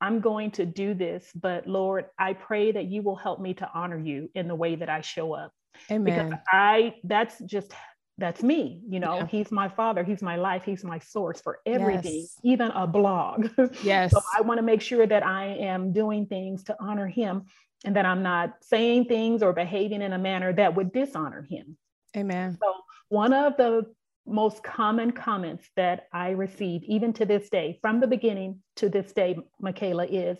[0.00, 3.70] I'm going to do this, but Lord, I pray that you will help me to
[3.74, 5.52] honor you in the way that I show up.
[5.90, 6.04] Amen.
[6.04, 7.72] Because I that's just
[8.18, 9.26] that's me you know yeah.
[9.26, 12.40] he's my father he's my life he's my source for everything yes.
[12.42, 13.48] even a blog
[13.82, 17.44] yes so i want to make sure that i am doing things to honor him
[17.84, 21.76] and that i'm not saying things or behaving in a manner that would dishonor him
[22.16, 22.74] amen so
[23.08, 23.84] one of the
[24.26, 29.12] most common comments that i receive even to this day from the beginning to this
[29.12, 30.38] day michaela is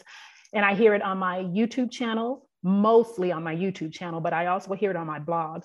[0.52, 4.46] and i hear it on my youtube channel mostly on my YouTube channel, but I
[4.46, 5.62] also hear it on my blog.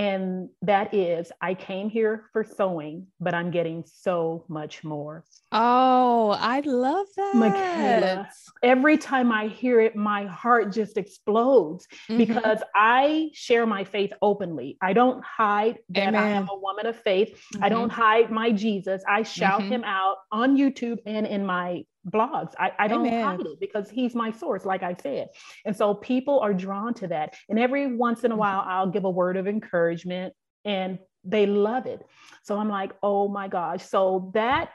[0.00, 5.26] And that is, I came here for sewing, but I'm getting so much more.
[5.52, 7.34] Oh, I love that.
[7.34, 8.26] Michaela,
[8.62, 12.16] every time I hear it, my heart just explodes mm-hmm.
[12.16, 14.78] because I share my faith openly.
[14.80, 16.14] I don't hide that Amen.
[16.14, 17.38] I am a woman of faith.
[17.54, 17.64] Mm-hmm.
[17.64, 19.02] I don't hide my Jesus.
[19.06, 19.70] I shout mm-hmm.
[19.70, 22.52] him out on YouTube and in my blogs.
[22.58, 23.24] I, I don't Amen.
[23.24, 25.28] hide it because he's my source, like I said.
[25.64, 27.34] And so people are drawn to that.
[27.48, 28.40] And every once in a mm-hmm.
[28.40, 30.34] while, I'll give a word of encouragement
[30.64, 32.02] and they love it.
[32.44, 33.84] So I'm like, oh my gosh.
[33.84, 34.70] So that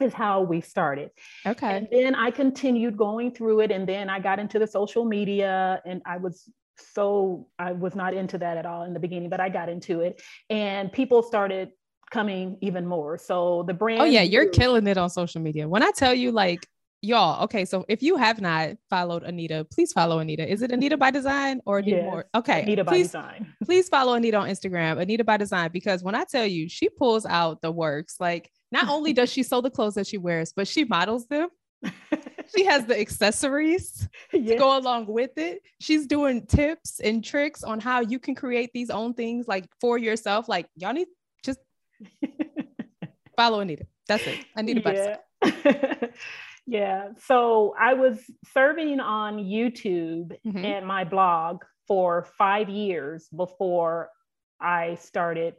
[0.00, 1.10] is how we started.
[1.46, 1.76] Okay.
[1.76, 3.70] And then I continued going through it.
[3.70, 8.14] And then I got into the social media and I was so I was not
[8.14, 10.20] into that at all in the beginning, but I got into it.
[10.50, 11.70] And people started
[12.14, 13.18] coming even more.
[13.18, 14.00] So the brand.
[14.00, 15.68] Oh yeah, you're killing it on social media.
[15.68, 16.66] When I tell you, like
[17.02, 20.48] y'all, okay, so if you have not followed Anita, please follow Anita.
[20.50, 22.26] Is it Anita by Design or yes, more?
[22.34, 23.54] Okay, Anita please, by Design.
[23.64, 27.26] please follow Anita on Instagram, Anita by Design, because when I tell you, she pulls
[27.26, 28.16] out the works.
[28.20, 31.48] Like not only does she sew the clothes that she wears, but she models them.
[32.56, 34.48] she has the accessories yes.
[34.52, 35.62] to go along with it.
[35.80, 39.98] She's doing tips and tricks on how you can create these own things like for
[39.98, 40.48] yourself.
[40.48, 41.08] Like y'all need
[43.36, 43.86] Follow Anita.
[44.06, 44.44] That's it.
[44.56, 46.06] Anita yeah.
[46.66, 47.08] yeah.
[47.26, 48.18] So I was
[48.52, 50.64] serving on YouTube mm-hmm.
[50.64, 54.10] and my blog for five years before
[54.60, 55.54] I started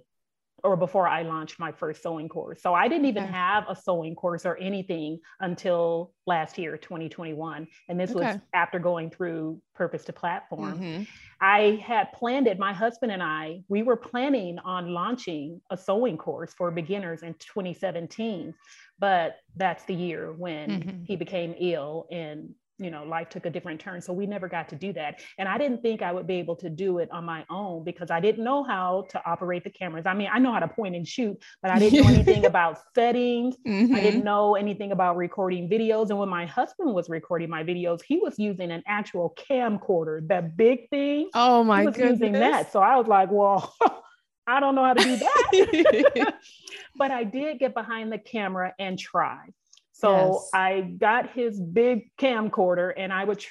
[0.66, 2.62] or before I launched my first sewing course.
[2.62, 3.32] So I didn't even okay.
[3.32, 7.68] have a sewing course or anything until last year, 2021.
[7.88, 8.20] And this okay.
[8.20, 10.80] was after going through Purpose to Platform.
[10.80, 11.04] Mm-hmm.
[11.40, 16.18] I had planned it, my husband and I, we were planning on launching a sewing
[16.18, 18.54] course for beginners in 2017.
[18.98, 21.04] But that's the year when mm-hmm.
[21.04, 24.68] he became ill and you know life took a different turn so we never got
[24.68, 27.24] to do that and i didn't think i would be able to do it on
[27.24, 30.52] my own because i didn't know how to operate the cameras i mean i know
[30.52, 33.96] how to point and shoot but i didn't know anything about settings mm-hmm.
[33.96, 38.02] i didn't know anything about recording videos and when my husband was recording my videos
[38.02, 42.20] he was using an actual camcorder that big thing oh my he was goodness.
[42.20, 43.74] using that so i was like well
[44.48, 46.36] I don't know how to do that.
[46.96, 49.48] but I did get behind the camera and try.
[49.96, 50.50] So yes.
[50.54, 53.44] I got his big camcorder and I would,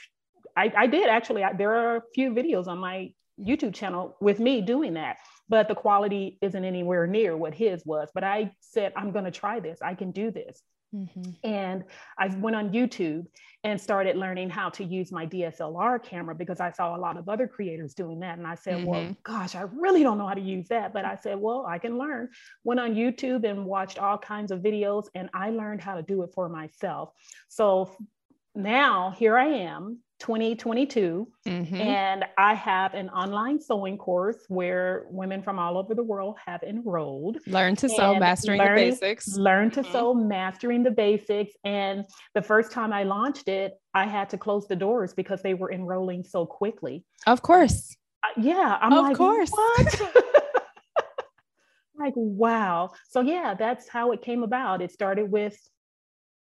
[0.55, 4.41] I, I did actually, I, there are a few videos on my YouTube channel with
[4.41, 5.17] me doing that,
[5.49, 8.11] but the quality isn't anywhere near what his was.
[8.15, 9.79] But I said, I'm going to try this.
[9.81, 10.61] I can do this.
[10.95, 11.31] Mm-hmm.
[11.43, 11.85] And
[12.19, 13.27] I went on YouTube
[13.65, 17.29] and started learning how to use my DSLR camera because I saw a lot of
[17.29, 18.39] other creators doing that.
[18.39, 18.87] And I said, mm-hmm.
[18.87, 20.93] well, gosh, I really don't know how to use that.
[20.93, 22.29] But I said, well, I can learn.
[22.63, 26.23] Went on YouTube and watched all kinds of videos and I learned how to do
[26.23, 27.11] it for myself.
[27.49, 27.97] So
[28.55, 31.75] now here I am 2022 mm-hmm.
[31.75, 36.63] and i have an online sewing course where women from all over the world have
[36.63, 39.37] enrolled learn to sew mastering learn, the basics.
[39.37, 39.93] learn to mm-hmm.
[39.93, 42.05] sew mastering the basics and
[42.35, 45.73] the first time i launched it i had to close the doors because they were
[45.73, 47.05] enrolling so quickly.
[47.27, 47.97] Of course.
[48.23, 49.51] Uh, yeah i'm of like course.
[49.51, 50.01] What?
[51.97, 52.91] Like wow.
[53.09, 54.83] So yeah that's how it came about.
[54.83, 55.57] It started with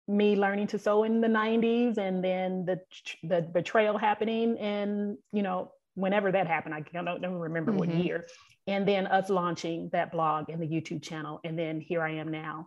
[0.08, 2.80] me learning to sew in the 90s and then the
[3.22, 7.78] the betrayal happening and you know whenever that happened i don't, don't remember mm-hmm.
[7.78, 8.26] what year
[8.66, 12.28] and then us launching that blog and the youtube channel and then here i am
[12.28, 12.66] now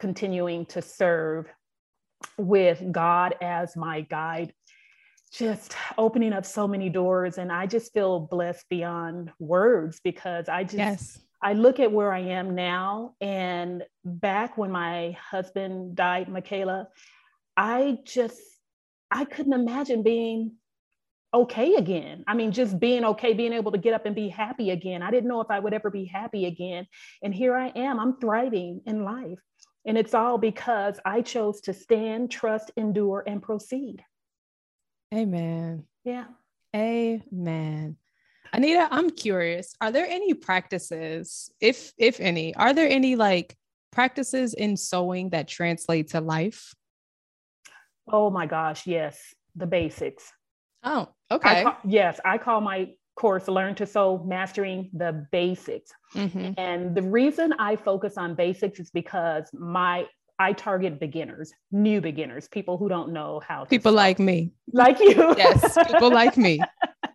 [0.00, 1.46] continuing to serve
[2.38, 4.54] with god as my guide
[5.32, 10.62] just opening up so many doors and i just feel blessed beyond words because i
[10.62, 11.18] just yes.
[11.44, 16.88] I look at where I am now, and back when my husband died, Michaela,
[17.54, 18.40] I just
[19.10, 20.52] I couldn't imagine being
[21.34, 22.24] okay again.
[22.26, 25.02] I mean, just being okay, being able to get up and be happy again.
[25.02, 26.86] I didn't know if I would ever be happy again.
[27.22, 29.38] And here I am, I'm thriving in life.
[29.84, 34.02] And it's all because I chose to stand, trust, endure, and proceed.
[35.12, 35.84] Amen.
[36.04, 36.26] Yeah.
[36.74, 37.96] Amen.
[38.54, 39.74] Anita, I'm curious.
[39.80, 43.56] Are there any practices, if if any, are there any like
[43.90, 46.74] practices in sewing that translate to life?
[48.08, 49.18] Oh my gosh, yes,
[49.56, 50.30] the basics.
[50.84, 51.60] Oh, okay.
[51.60, 55.90] I call, yes, I call my course Learn to Sew Mastering the Basics.
[56.14, 56.52] Mm-hmm.
[56.58, 60.06] And the reason I focus on basics is because my
[60.38, 63.96] I target beginners, new beginners, people who don't know how People sew.
[63.96, 64.52] like me.
[64.72, 65.34] Like you.
[65.36, 66.60] yes, people like me.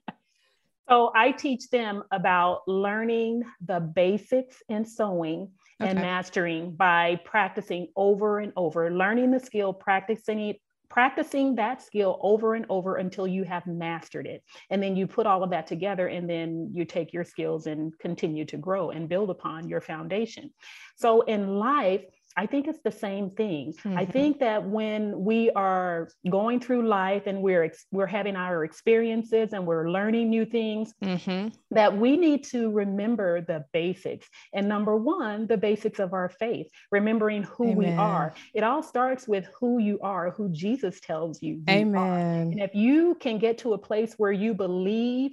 [0.90, 5.92] So I teach them about learning the basics in sewing okay.
[5.92, 12.18] and mastering by practicing over and over, learning the skill, practicing it, practicing that skill
[12.24, 14.44] over and over until you have mastered it.
[14.72, 17.98] And then you put all of that together and then you take your skills and
[18.00, 20.50] continue to grow and build upon your foundation.
[20.96, 22.06] So in life,
[22.40, 23.74] I think it's the same thing.
[23.74, 23.98] Mm-hmm.
[23.98, 28.64] I think that when we are going through life and we're ex- we're having our
[28.64, 31.50] experiences and we're learning new things, mm-hmm.
[31.72, 34.26] that we need to remember the basics.
[34.54, 37.78] And number one, the basics of our faith, remembering who Amen.
[37.78, 38.34] we are.
[38.54, 41.56] It all starts with who you are, who Jesus tells you.
[41.56, 41.96] you Amen.
[41.98, 42.20] Are.
[42.20, 45.32] And if you can get to a place where you believe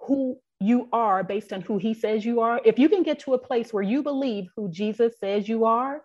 [0.00, 3.34] who you are based on who he says you are, if you can get to
[3.34, 6.02] a place where you believe who Jesus says you are,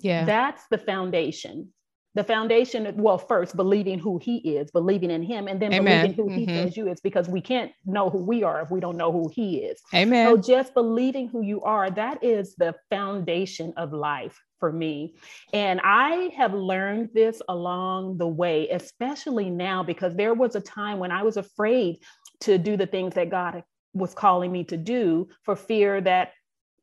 [0.00, 1.72] yeah, that's the foundation.
[2.14, 6.02] The foundation, well, first believing who he is, believing in him, and then Amen.
[6.02, 6.38] believing who mm-hmm.
[6.40, 9.10] he says you is, because we can't know who we are if we don't know
[9.10, 9.80] who he is.
[9.94, 10.26] Amen.
[10.26, 15.14] So just believing who you are, that is the foundation of life for me.
[15.54, 20.98] And I have learned this along the way, especially now, because there was a time
[20.98, 21.96] when I was afraid
[22.42, 23.64] to do the things that God
[23.94, 26.32] was calling me to do for fear that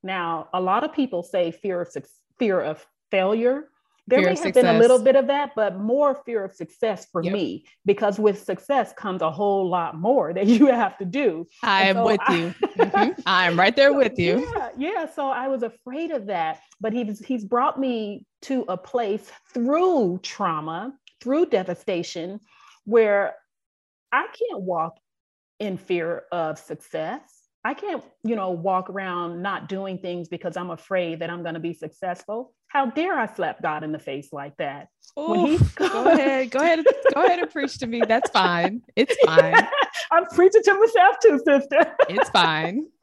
[0.03, 1.95] now a lot of people say fear of
[2.37, 3.69] fear of failure
[4.07, 4.63] there fear may have success.
[4.63, 7.33] been a little bit of that but more fear of success for yep.
[7.33, 11.83] me because with success comes a whole lot more that you have to do i
[11.83, 13.21] am so with I, you mm-hmm.
[13.25, 17.25] i'm right there with you yeah, yeah so i was afraid of that but he's
[17.25, 22.39] he's brought me to a place through trauma through devastation
[22.85, 23.35] where
[24.11, 24.97] I can't walk
[25.59, 27.21] in fear of success.
[27.63, 31.55] I can't, you know, walk around not doing things because I'm afraid that I'm going
[31.55, 32.53] to be successful.
[32.67, 34.87] How dare I slap God in the face like that?
[35.17, 38.01] Ooh, go ahead, go ahead, go ahead and preach to me.
[38.07, 38.81] That's fine.
[38.95, 39.51] It's fine.
[39.51, 39.69] Yeah,
[40.11, 41.95] I'm preaching to myself too, sister.
[42.09, 42.87] it's fine.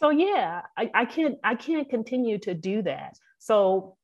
[0.00, 3.18] So yeah, I, I can't I can't continue to do that.
[3.40, 3.96] So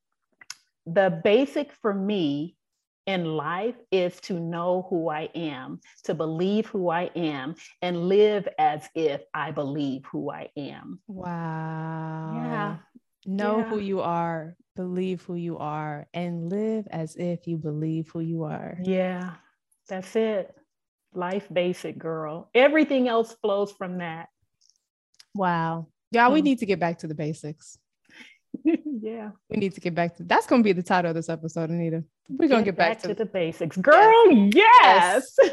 [0.85, 2.57] the basic for me
[3.05, 8.47] in life is to know who I am, to believe who I am, and live
[8.57, 10.99] as if I believe who I am.
[11.07, 12.31] Wow.
[12.35, 12.77] Yeah.
[13.27, 13.69] Know yeah.
[13.69, 18.43] who you are, believe who you are, and live as if you believe who you
[18.43, 18.77] are.
[18.83, 19.33] Yeah,
[19.87, 20.55] that's it.
[21.13, 22.49] Life basic, girl.
[22.53, 24.29] Everything else flows from that.
[25.33, 25.87] Wow.
[26.11, 26.45] Yeah, we hmm.
[26.45, 27.77] need to get back to the basics.
[29.01, 29.31] yeah.
[29.49, 32.03] We need to get back to that's gonna be the title of this episode, Anita.
[32.29, 33.77] We're gonna get, back, back to, to, the basics.
[33.77, 35.35] Girl, yes.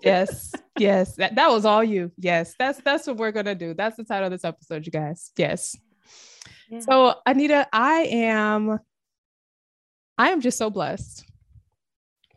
[0.00, 0.52] Yes.
[0.78, 1.16] yes.
[1.16, 2.12] That, that was all you.
[2.16, 2.54] Yes.
[2.58, 3.74] That's that's what we're gonna do.
[3.74, 5.32] That's the title of this episode, you guys.
[5.36, 5.76] Yes.
[6.70, 6.80] Yeah.
[6.80, 8.78] So Anita, I am
[10.16, 11.24] I am just so blessed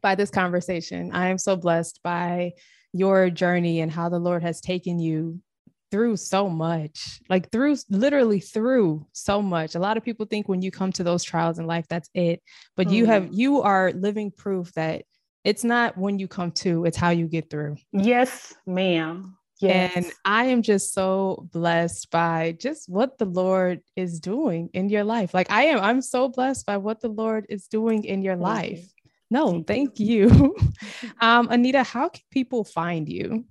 [0.02, 1.12] by this conversation.
[1.14, 2.54] I am so blessed by
[2.94, 5.40] your journey and how the Lord has taken you
[5.96, 9.76] through so much, like through literally through so much.
[9.76, 12.42] A lot of people think when you come to those trials in life, that's it.
[12.76, 12.92] But mm.
[12.92, 13.30] you have, mm.
[13.32, 15.04] you are living proof that
[15.46, 17.78] it's not when you come to, it's how you get through.
[17.94, 19.38] Yes, ma'am.
[19.62, 19.94] Yes.
[19.96, 25.06] And I am just so blessed by just what the Lord is doing in your
[25.06, 25.34] life.
[25.34, 28.44] Like I am, I'm so blessed by what the Lord is doing in your thank
[28.44, 28.80] life.
[28.80, 29.12] You.
[29.32, 30.58] No, thank, you.
[31.22, 33.46] um, Anita, how can people find you?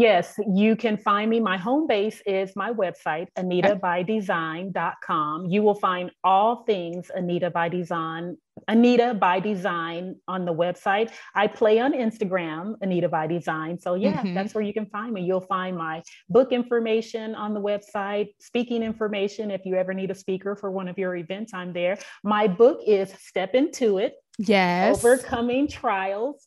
[0.00, 1.40] Yes, you can find me.
[1.40, 5.44] My home base is my website, anitabydesign.com.
[5.44, 11.10] You will find all things Anita by Design, Anita by Design on the website.
[11.34, 13.78] I play on Instagram, Anita by Design.
[13.78, 14.32] So, yeah, mm-hmm.
[14.32, 15.20] that's where you can find me.
[15.20, 19.50] You'll find my book information on the website, speaking information.
[19.50, 21.98] If you ever need a speaker for one of your events, I'm there.
[22.24, 24.14] My book is Step Into It.
[24.38, 24.96] Yes.
[24.96, 26.46] Overcoming Trials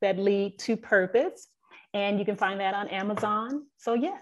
[0.00, 1.46] that Lead to Purpose
[1.94, 3.62] and you can find that on Amazon.
[3.78, 4.20] So yes.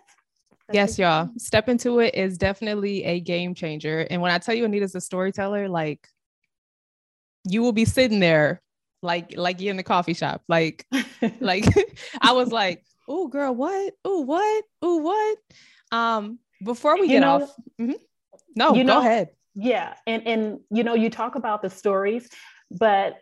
[0.73, 1.29] Yes, y'all.
[1.39, 4.07] Step into it is definitely a game changer.
[4.11, 6.07] And when I tell you Anita's a storyteller, like
[7.45, 8.63] you will be sitting there
[9.03, 10.43] like like you in the coffee shop.
[10.49, 10.87] Like,
[11.41, 11.65] like
[12.21, 13.95] I was like, oh girl, what?
[14.05, 14.65] Oh, what?
[14.81, 15.39] Oh, what?
[15.91, 17.93] Um, before we get know, off, mm-hmm.
[18.55, 19.31] no, you know, go ahead.
[19.55, 19.95] Yeah.
[20.07, 22.29] And and you know, you talk about the stories,
[22.71, 23.17] but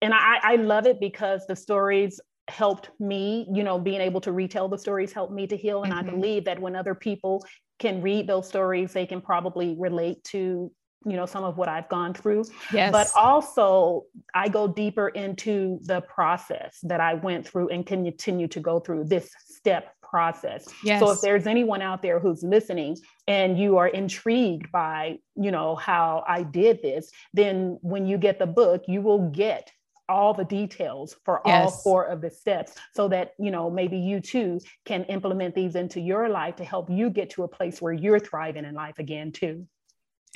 [0.00, 4.32] and I, I love it because the stories helped me, you know, being able to
[4.32, 5.82] retell the stories helped me to heal.
[5.82, 6.08] And mm-hmm.
[6.08, 7.44] I believe that when other people
[7.78, 10.70] can read those stories, they can probably relate to
[11.06, 12.90] you know some of what i've gone through yes.
[12.90, 18.48] but also i go deeper into the process that i went through and can continue
[18.48, 21.00] to go through this step process yes.
[21.00, 25.74] so if there's anyone out there who's listening and you are intrigued by you know
[25.74, 29.70] how i did this then when you get the book you will get
[30.08, 31.64] all the details for yes.
[31.64, 35.74] all four of the steps so that you know maybe you too can implement these
[35.74, 38.98] into your life to help you get to a place where you're thriving in life
[38.98, 39.66] again too.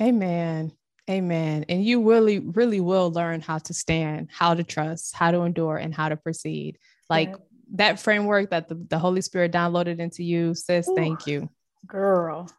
[0.01, 0.73] Amen.
[1.11, 1.65] Amen.
[1.69, 5.77] And you really really will learn how to stand how to trust how to endure
[5.77, 6.79] and how to proceed.
[7.11, 7.35] Like
[7.75, 11.49] that framework that the, the holy spirit downloaded into you says Ooh, thank you.
[11.87, 12.51] girl.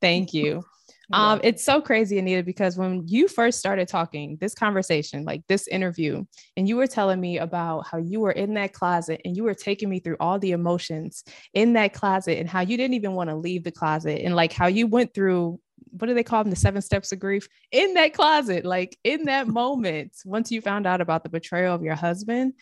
[0.00, 0.64] Thank you
[1.12, 5.66] um, it's so crazy, Anita, because when you first started talking this conversation, like this
[5.66, 6.24] interview,
[6.56, 9.54] and you were telling me about how you were in that closet and you were
[9.54, 13.30] taking me through all the emotions in that closet and how you didn't even want
[13.30, 15.58] to leave the closet and like how you went through
[15.92, 17.48] what do they call them the seven steps of grief?
[17.72, 21.82] In that closet like in that moment once you found out about the betrayal of
[21.82, 22.52] your husband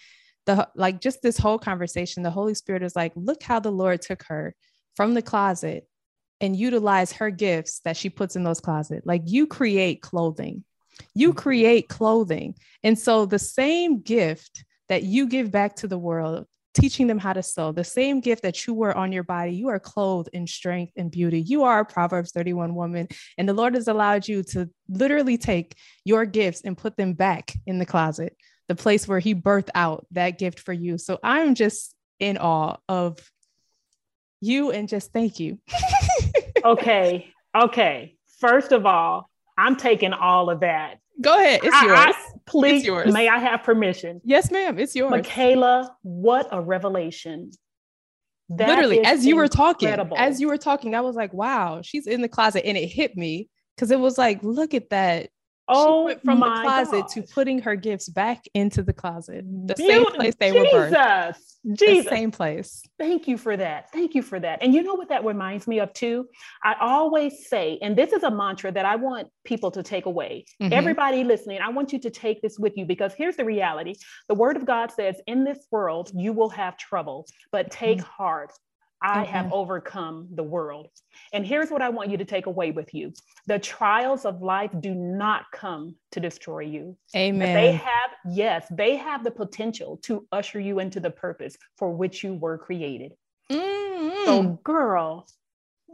[0.44, 4.01] the like just this whole conversation the holy spirit is like look how the lord
[4.01, 4.55] took her
[4.94, 5.88] from the closet
[6.41, 9.07] and utilize her gifts that she puts in those closets.
[9.07, 10.64] Like you create clothing,
[11.14, 11.39] you mm-hmm.
[11.39, 12.55] create clothing.
[12.82, 17.32] And so the same gift that you give back to the world, teaching them how
[17.32, 20.47] to sew, the same gift that you wear on your body, you are clothed in
[20.47, 21.41] strength and beauty.
[21.41, 23.09] You are a Proverbs 31 woman.
[23.39, 25.74] And the Lord has allowed you to literally take
[26.05, 28.37] your gifts and put them back in the closet,
[28.68, 30.99] the place where He birthed out that gift for you.
[30.99, 33.18] So I'm just in awe of
[34.41, 35.59] you and just thank you.
[36.64, 37.32] okay.
[37.54, 38.16] Okay.
[38.38, 40.98] First of all, I'm taking all of that.
[41.20, 41.61] Go ahead.
[41.62, 41.98] It's yours.
[41.98, 42.14] I, I,
[42.46, 43.12] please, it's yours.
[43.12, 44.20] may I have permission?
[44.24, 44.78] Yes, ma'am.
[44.78, 45.11] It's yours.
[45.11, 47.50] Michaela, what a revelation.
[48.50, 52.07] That Literally, as you were talking, as you were talking, I was like, wow, she's
[52.07, 52.64] in the closet.
[52.64, 55.30] And it hit me because it was like, look at that.
[55.68, 57.14] Oh, from the closet gosh.
[57.14, 60.72] to putting her gifts back into the closet, the same place they Jesus.
[60.72, 61.34] were birthed.
[61.72, 62.04] Jesus.
[62.04, 62.82] The same place.
[62.98, 63.90] Thank you for that.
[63.92, 64.62] Thank you for that.
[64.62, 66.28] And you know what that reminds me of too?
[66.62, 70.44] I always say, and this is a mantra that I want people to take away.
[70.62, 70.72] Mm-hmm.
[70.72, 73.96] Everybody listening, I want you to take this with you because here's the reality.
[74.28, 78.22] The word of God says, in this world, you will have trouble, but take mm-hmm.
[78.22, 78.52] heart.
[79.03, 80.88] I have overcome the world.
[81.32, 83.12] And here's what I want you to take away with you
[83.47, 86.97] the trials of life do not come to destroy you.
[87.14, 87.55] Amen.
[87.55, 92.24] They have, yes, they have the potential to usher you into the purpose for which
[92.24, 93.12] you were created.
[93.51, 94.24] Mm-hmm.
[94.24, 95.26] So, girl,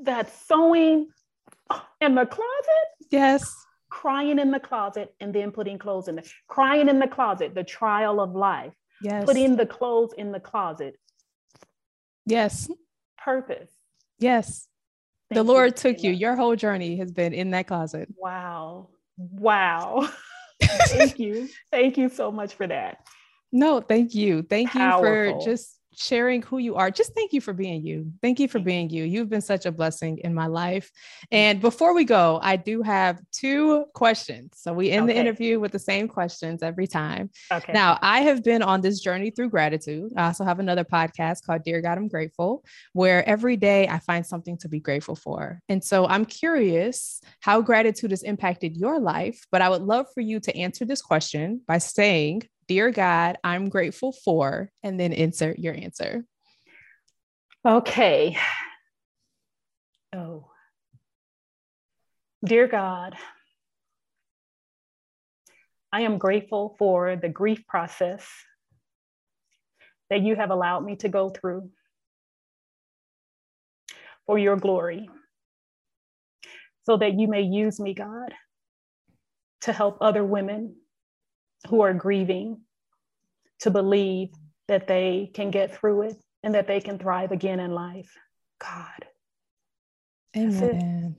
[0.03, 1.09] that sewing
[2.01, 2.89] in the closet.
[3.11, 3.53] Yes.
[3.91, 7.65] Crying in the closet and then putting clothes in the crying in the closet, the
[7.65, 8.73] trial of life.
[9.03, 9.25] Yes.
[9.25, 10.97] Putting the clothes in the closet.
[12.25, 12.71] Yes
[13.25, 13.71] purpose.
[14.19, 14.69] Yes.
[15.29, 16.13] Thank the Lord took you.
[16.13, 18.09] Your whole journey has been in that closet.
[18.17, 18.89] Wow.
[19.17, 20.09] Wow.
[20.63, 21.49] thank you.
[21.71, 23.07] Thank you so much for that.
[23.51, 24.43] No, thank you.
[24.43, 25.35] Thank Powerful.
[25.35, 26.91] you for just sharing who you are.
[26.91, 28.13] Just thank you for being you.
[28.23, 29.05] Thank you for being you.
[29.05, 30.91] You've been such a blessing in my life.
[31.31, 34.53] And before we go, I do have two questions.
[34.57, 35.15] So we end okay.
[35.15, 37.31] the interview with the same questions every time.
[37.53, 37.73] Okay.
[37.73, 40.13] Now, I have been on this journey through gratitude.
[40.17, 44.25] I also have another podcast called Dear God, I'm Grateful, where every day I find
[44.25, 45.61] something to be grateful for.
[45.69, 50.21] And so I'm curious how gratitude has impacted your life, but I would love for
[50.21, 55.59] you to answer this question by saying, Dear God, I'm grateful for, and then insert
[55.59, 56.25] your answer.
[57.67, 58.37] Okay.
[60.15, 60.51] Oh.
[62.45, 63.15] Dear God,
[65.93, 68.27] I am grateful for the grief process
[70.11, 71.71] that you have allowed me to go through
[74.27, 75.09] for your glory,
[76.85, 78.35] so that you may use me, God,
[79.63, 80.77] to help other women
[81.69, 82.61] who are grieving
[83.61, 84.31] to believe
[84.69, 88.17] that they can get through it and that they can thrive again in life.
[88.59, 89.07] God.
[90.37, 91.17] Amen.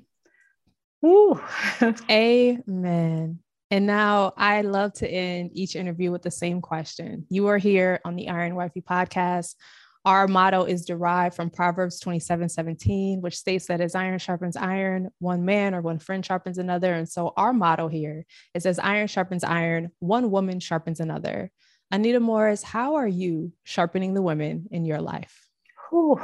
[1.01, 1.39] Woo.
[2.11, 3.39] Amen.
[3.71, 7.25] And now I love to end each interview with the same question.
[7.29, 9.55] You are here on the Iron Wifey podcast.
[10.05, 15.09] Our motto is derived from Proverbs 27 17, which states that as iron sharpens iron,
[15.19, 16.93] one man or one friend sharpens another.
[16.93, 21.51] And so our motto here is as iron sharpens iron, one woman sharpens another.
[21.89, 25.47] Anita Morris, how are you sharpening the women in your life?
[25.89, 26.19] Whew.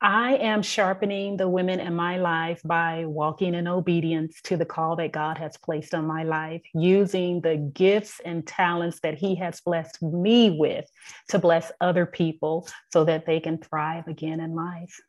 [0.00, 4.94] I am sharpening the women in my life by walking in obedience to the call
[4.96, 9.60] that God has placed on my life, using the gifts and talents that He has
[9.60, 10.88] blessed me with
[11.30, 15.00] to bless other people so that they can thrive again in life.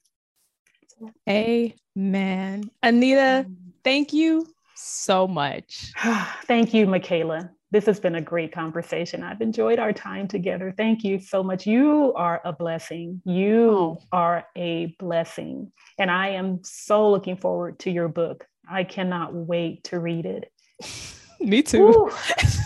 [1.29, 2.71] Amen.
[2.81, 3.45] Anita,
[3.83, 5.93] thank you so much.
[6.45, 9.21] thank you, Michaela this has been a great conversation.
[9.21, 10.73] I've enjoyed our time together.
[10.75, 11.67] Thank you so much.
[11.67, 13.21] You are a blessing.
[13.25, 14.01] You oh.
[14.11, 15.71] are a blessing.
[15.99, 18.47] And I am so looking forward to your book.
[18.69, 20.51] I cannot wait to read it.
[21.39, 22.11] Me too.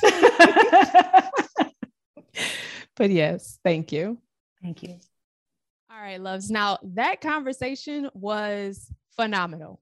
[2.95, 4.17] but yes, thank you.
[4.61, 4.99] Thank you.
[5.91, 6.49] All right, loves.
[6.49, 9.81] Now, that conversation was phenomenal.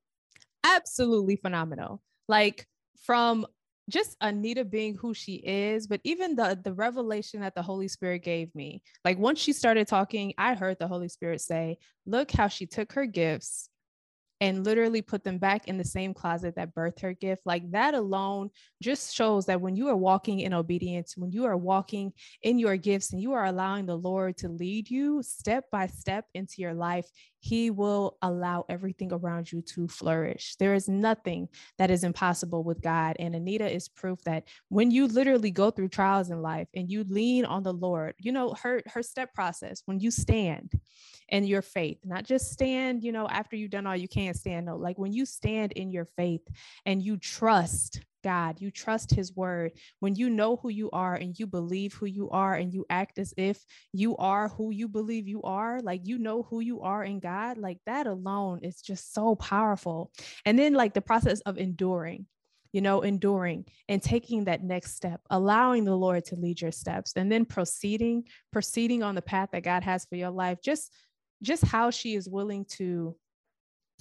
[0.64, 2.02] Absolutely phenomenal.
[2.28, 2.68] Like,
[3.06, 3.46] from
[3.90, 8.24] just Anita being who she is, but even the the revelation that the Holy Spirit
[8.24, 8.82] gave me.
[9.04, 12.94] Like once she started talking, I heard the Holy Spirit say, "Look how she took
[12.94, 13.71] her gifts
[14.42, 17.44] and literally put them back in the same closet that birthed her gift.
[17.46, 18.50] Like that alone
[18.82, 22.12] just shows that when you are walking in obedience, when you are walking
[22.42, 26.26] in your gifts and you are allowing the Lord to lead you step by step
[26.34, 27.06] into your life,
[27.40, 30.56] He will allow everything around you to flourish.
[30.56, 33.18] There is nothing that is impossible with God.
[33.20, 37.04] And Anita is proof that when you literally go through trials in life and you
[37.04, 40.80] lean on the Lord, you know, her her step process, when you stand
[41.32, 44.66] in your faith, not just stand, you know, after you've done all you can stand.
[44.66, 46.46] No, like when you stand in your faith
[46.86, 51.38] and you trust God, you trust his word, when you know who you are and
[51.40, 55.28] you believe who you are and you act as if you are who you believe
[55.28, 59.14] you are, like you know who you are in God, like that alone is just
[59.14, 60.12] so powerful.
[60.46, 62.28] And then, like the process of enduring,
[62.74, 67.14] you know, enduring and taking that next step, allowing the Lord to lead your steps,
[67.16, 70.94] and then proceeding, proceeding on the path that God has for your life, just
[71.42, 73.16] just how she is willing to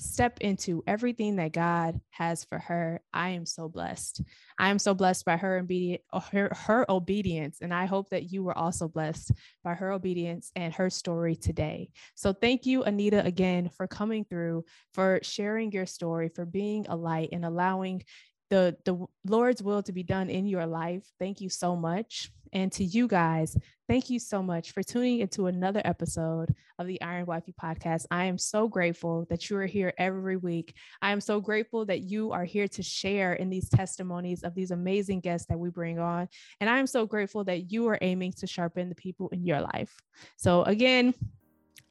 [0.01, 3.03] step into everything that God has for her.
[3.13, 4.23] I am so blessed.
[4.59, 8.43] I am so blessed by her obedience, her, her obedience, and I hope that you
[8.43, 9.33] were also blessed
[9.63, 11.91] by her obedience and her story today.
[12.15, 14.65] So thank you, Anita, again for coming through,
[14.95, 18.03] for sharing your story, for being a light and allowing
[18.51, 21.05] the the Lord's will to be done in your life.
[21.19, 22.31] Thank you so much.
[22.53, 23.57] And to you guys,
[23.89, 28.07] thank you so much for tuning into another episode of the Iron Wifey podcast.
[28.11, 30.75] I am so grateful that you are here every week.
[31.01, 34.73] I am so grateful that you are here to share in these testimonies of these
[34.73, 36.29] amazing guests that we bring on.
[36.61, 39.61] And I am so grateful that you are aiming to sharpen the people in your
[39.61, 39.97] life.
[40.37, 41.15] So, again,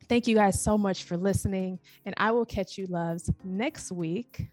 [0.10, 1.80] thank you guys so much for listening.
[2.06, 4.50] And I will catch you, loves, next week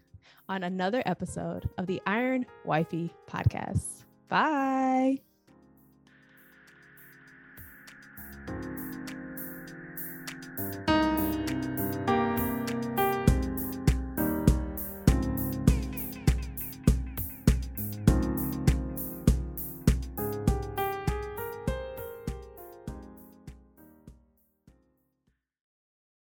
[0.49, 4.05] on another episode of the Iron Wifey podcast.
[4.29, 5.19] Bye.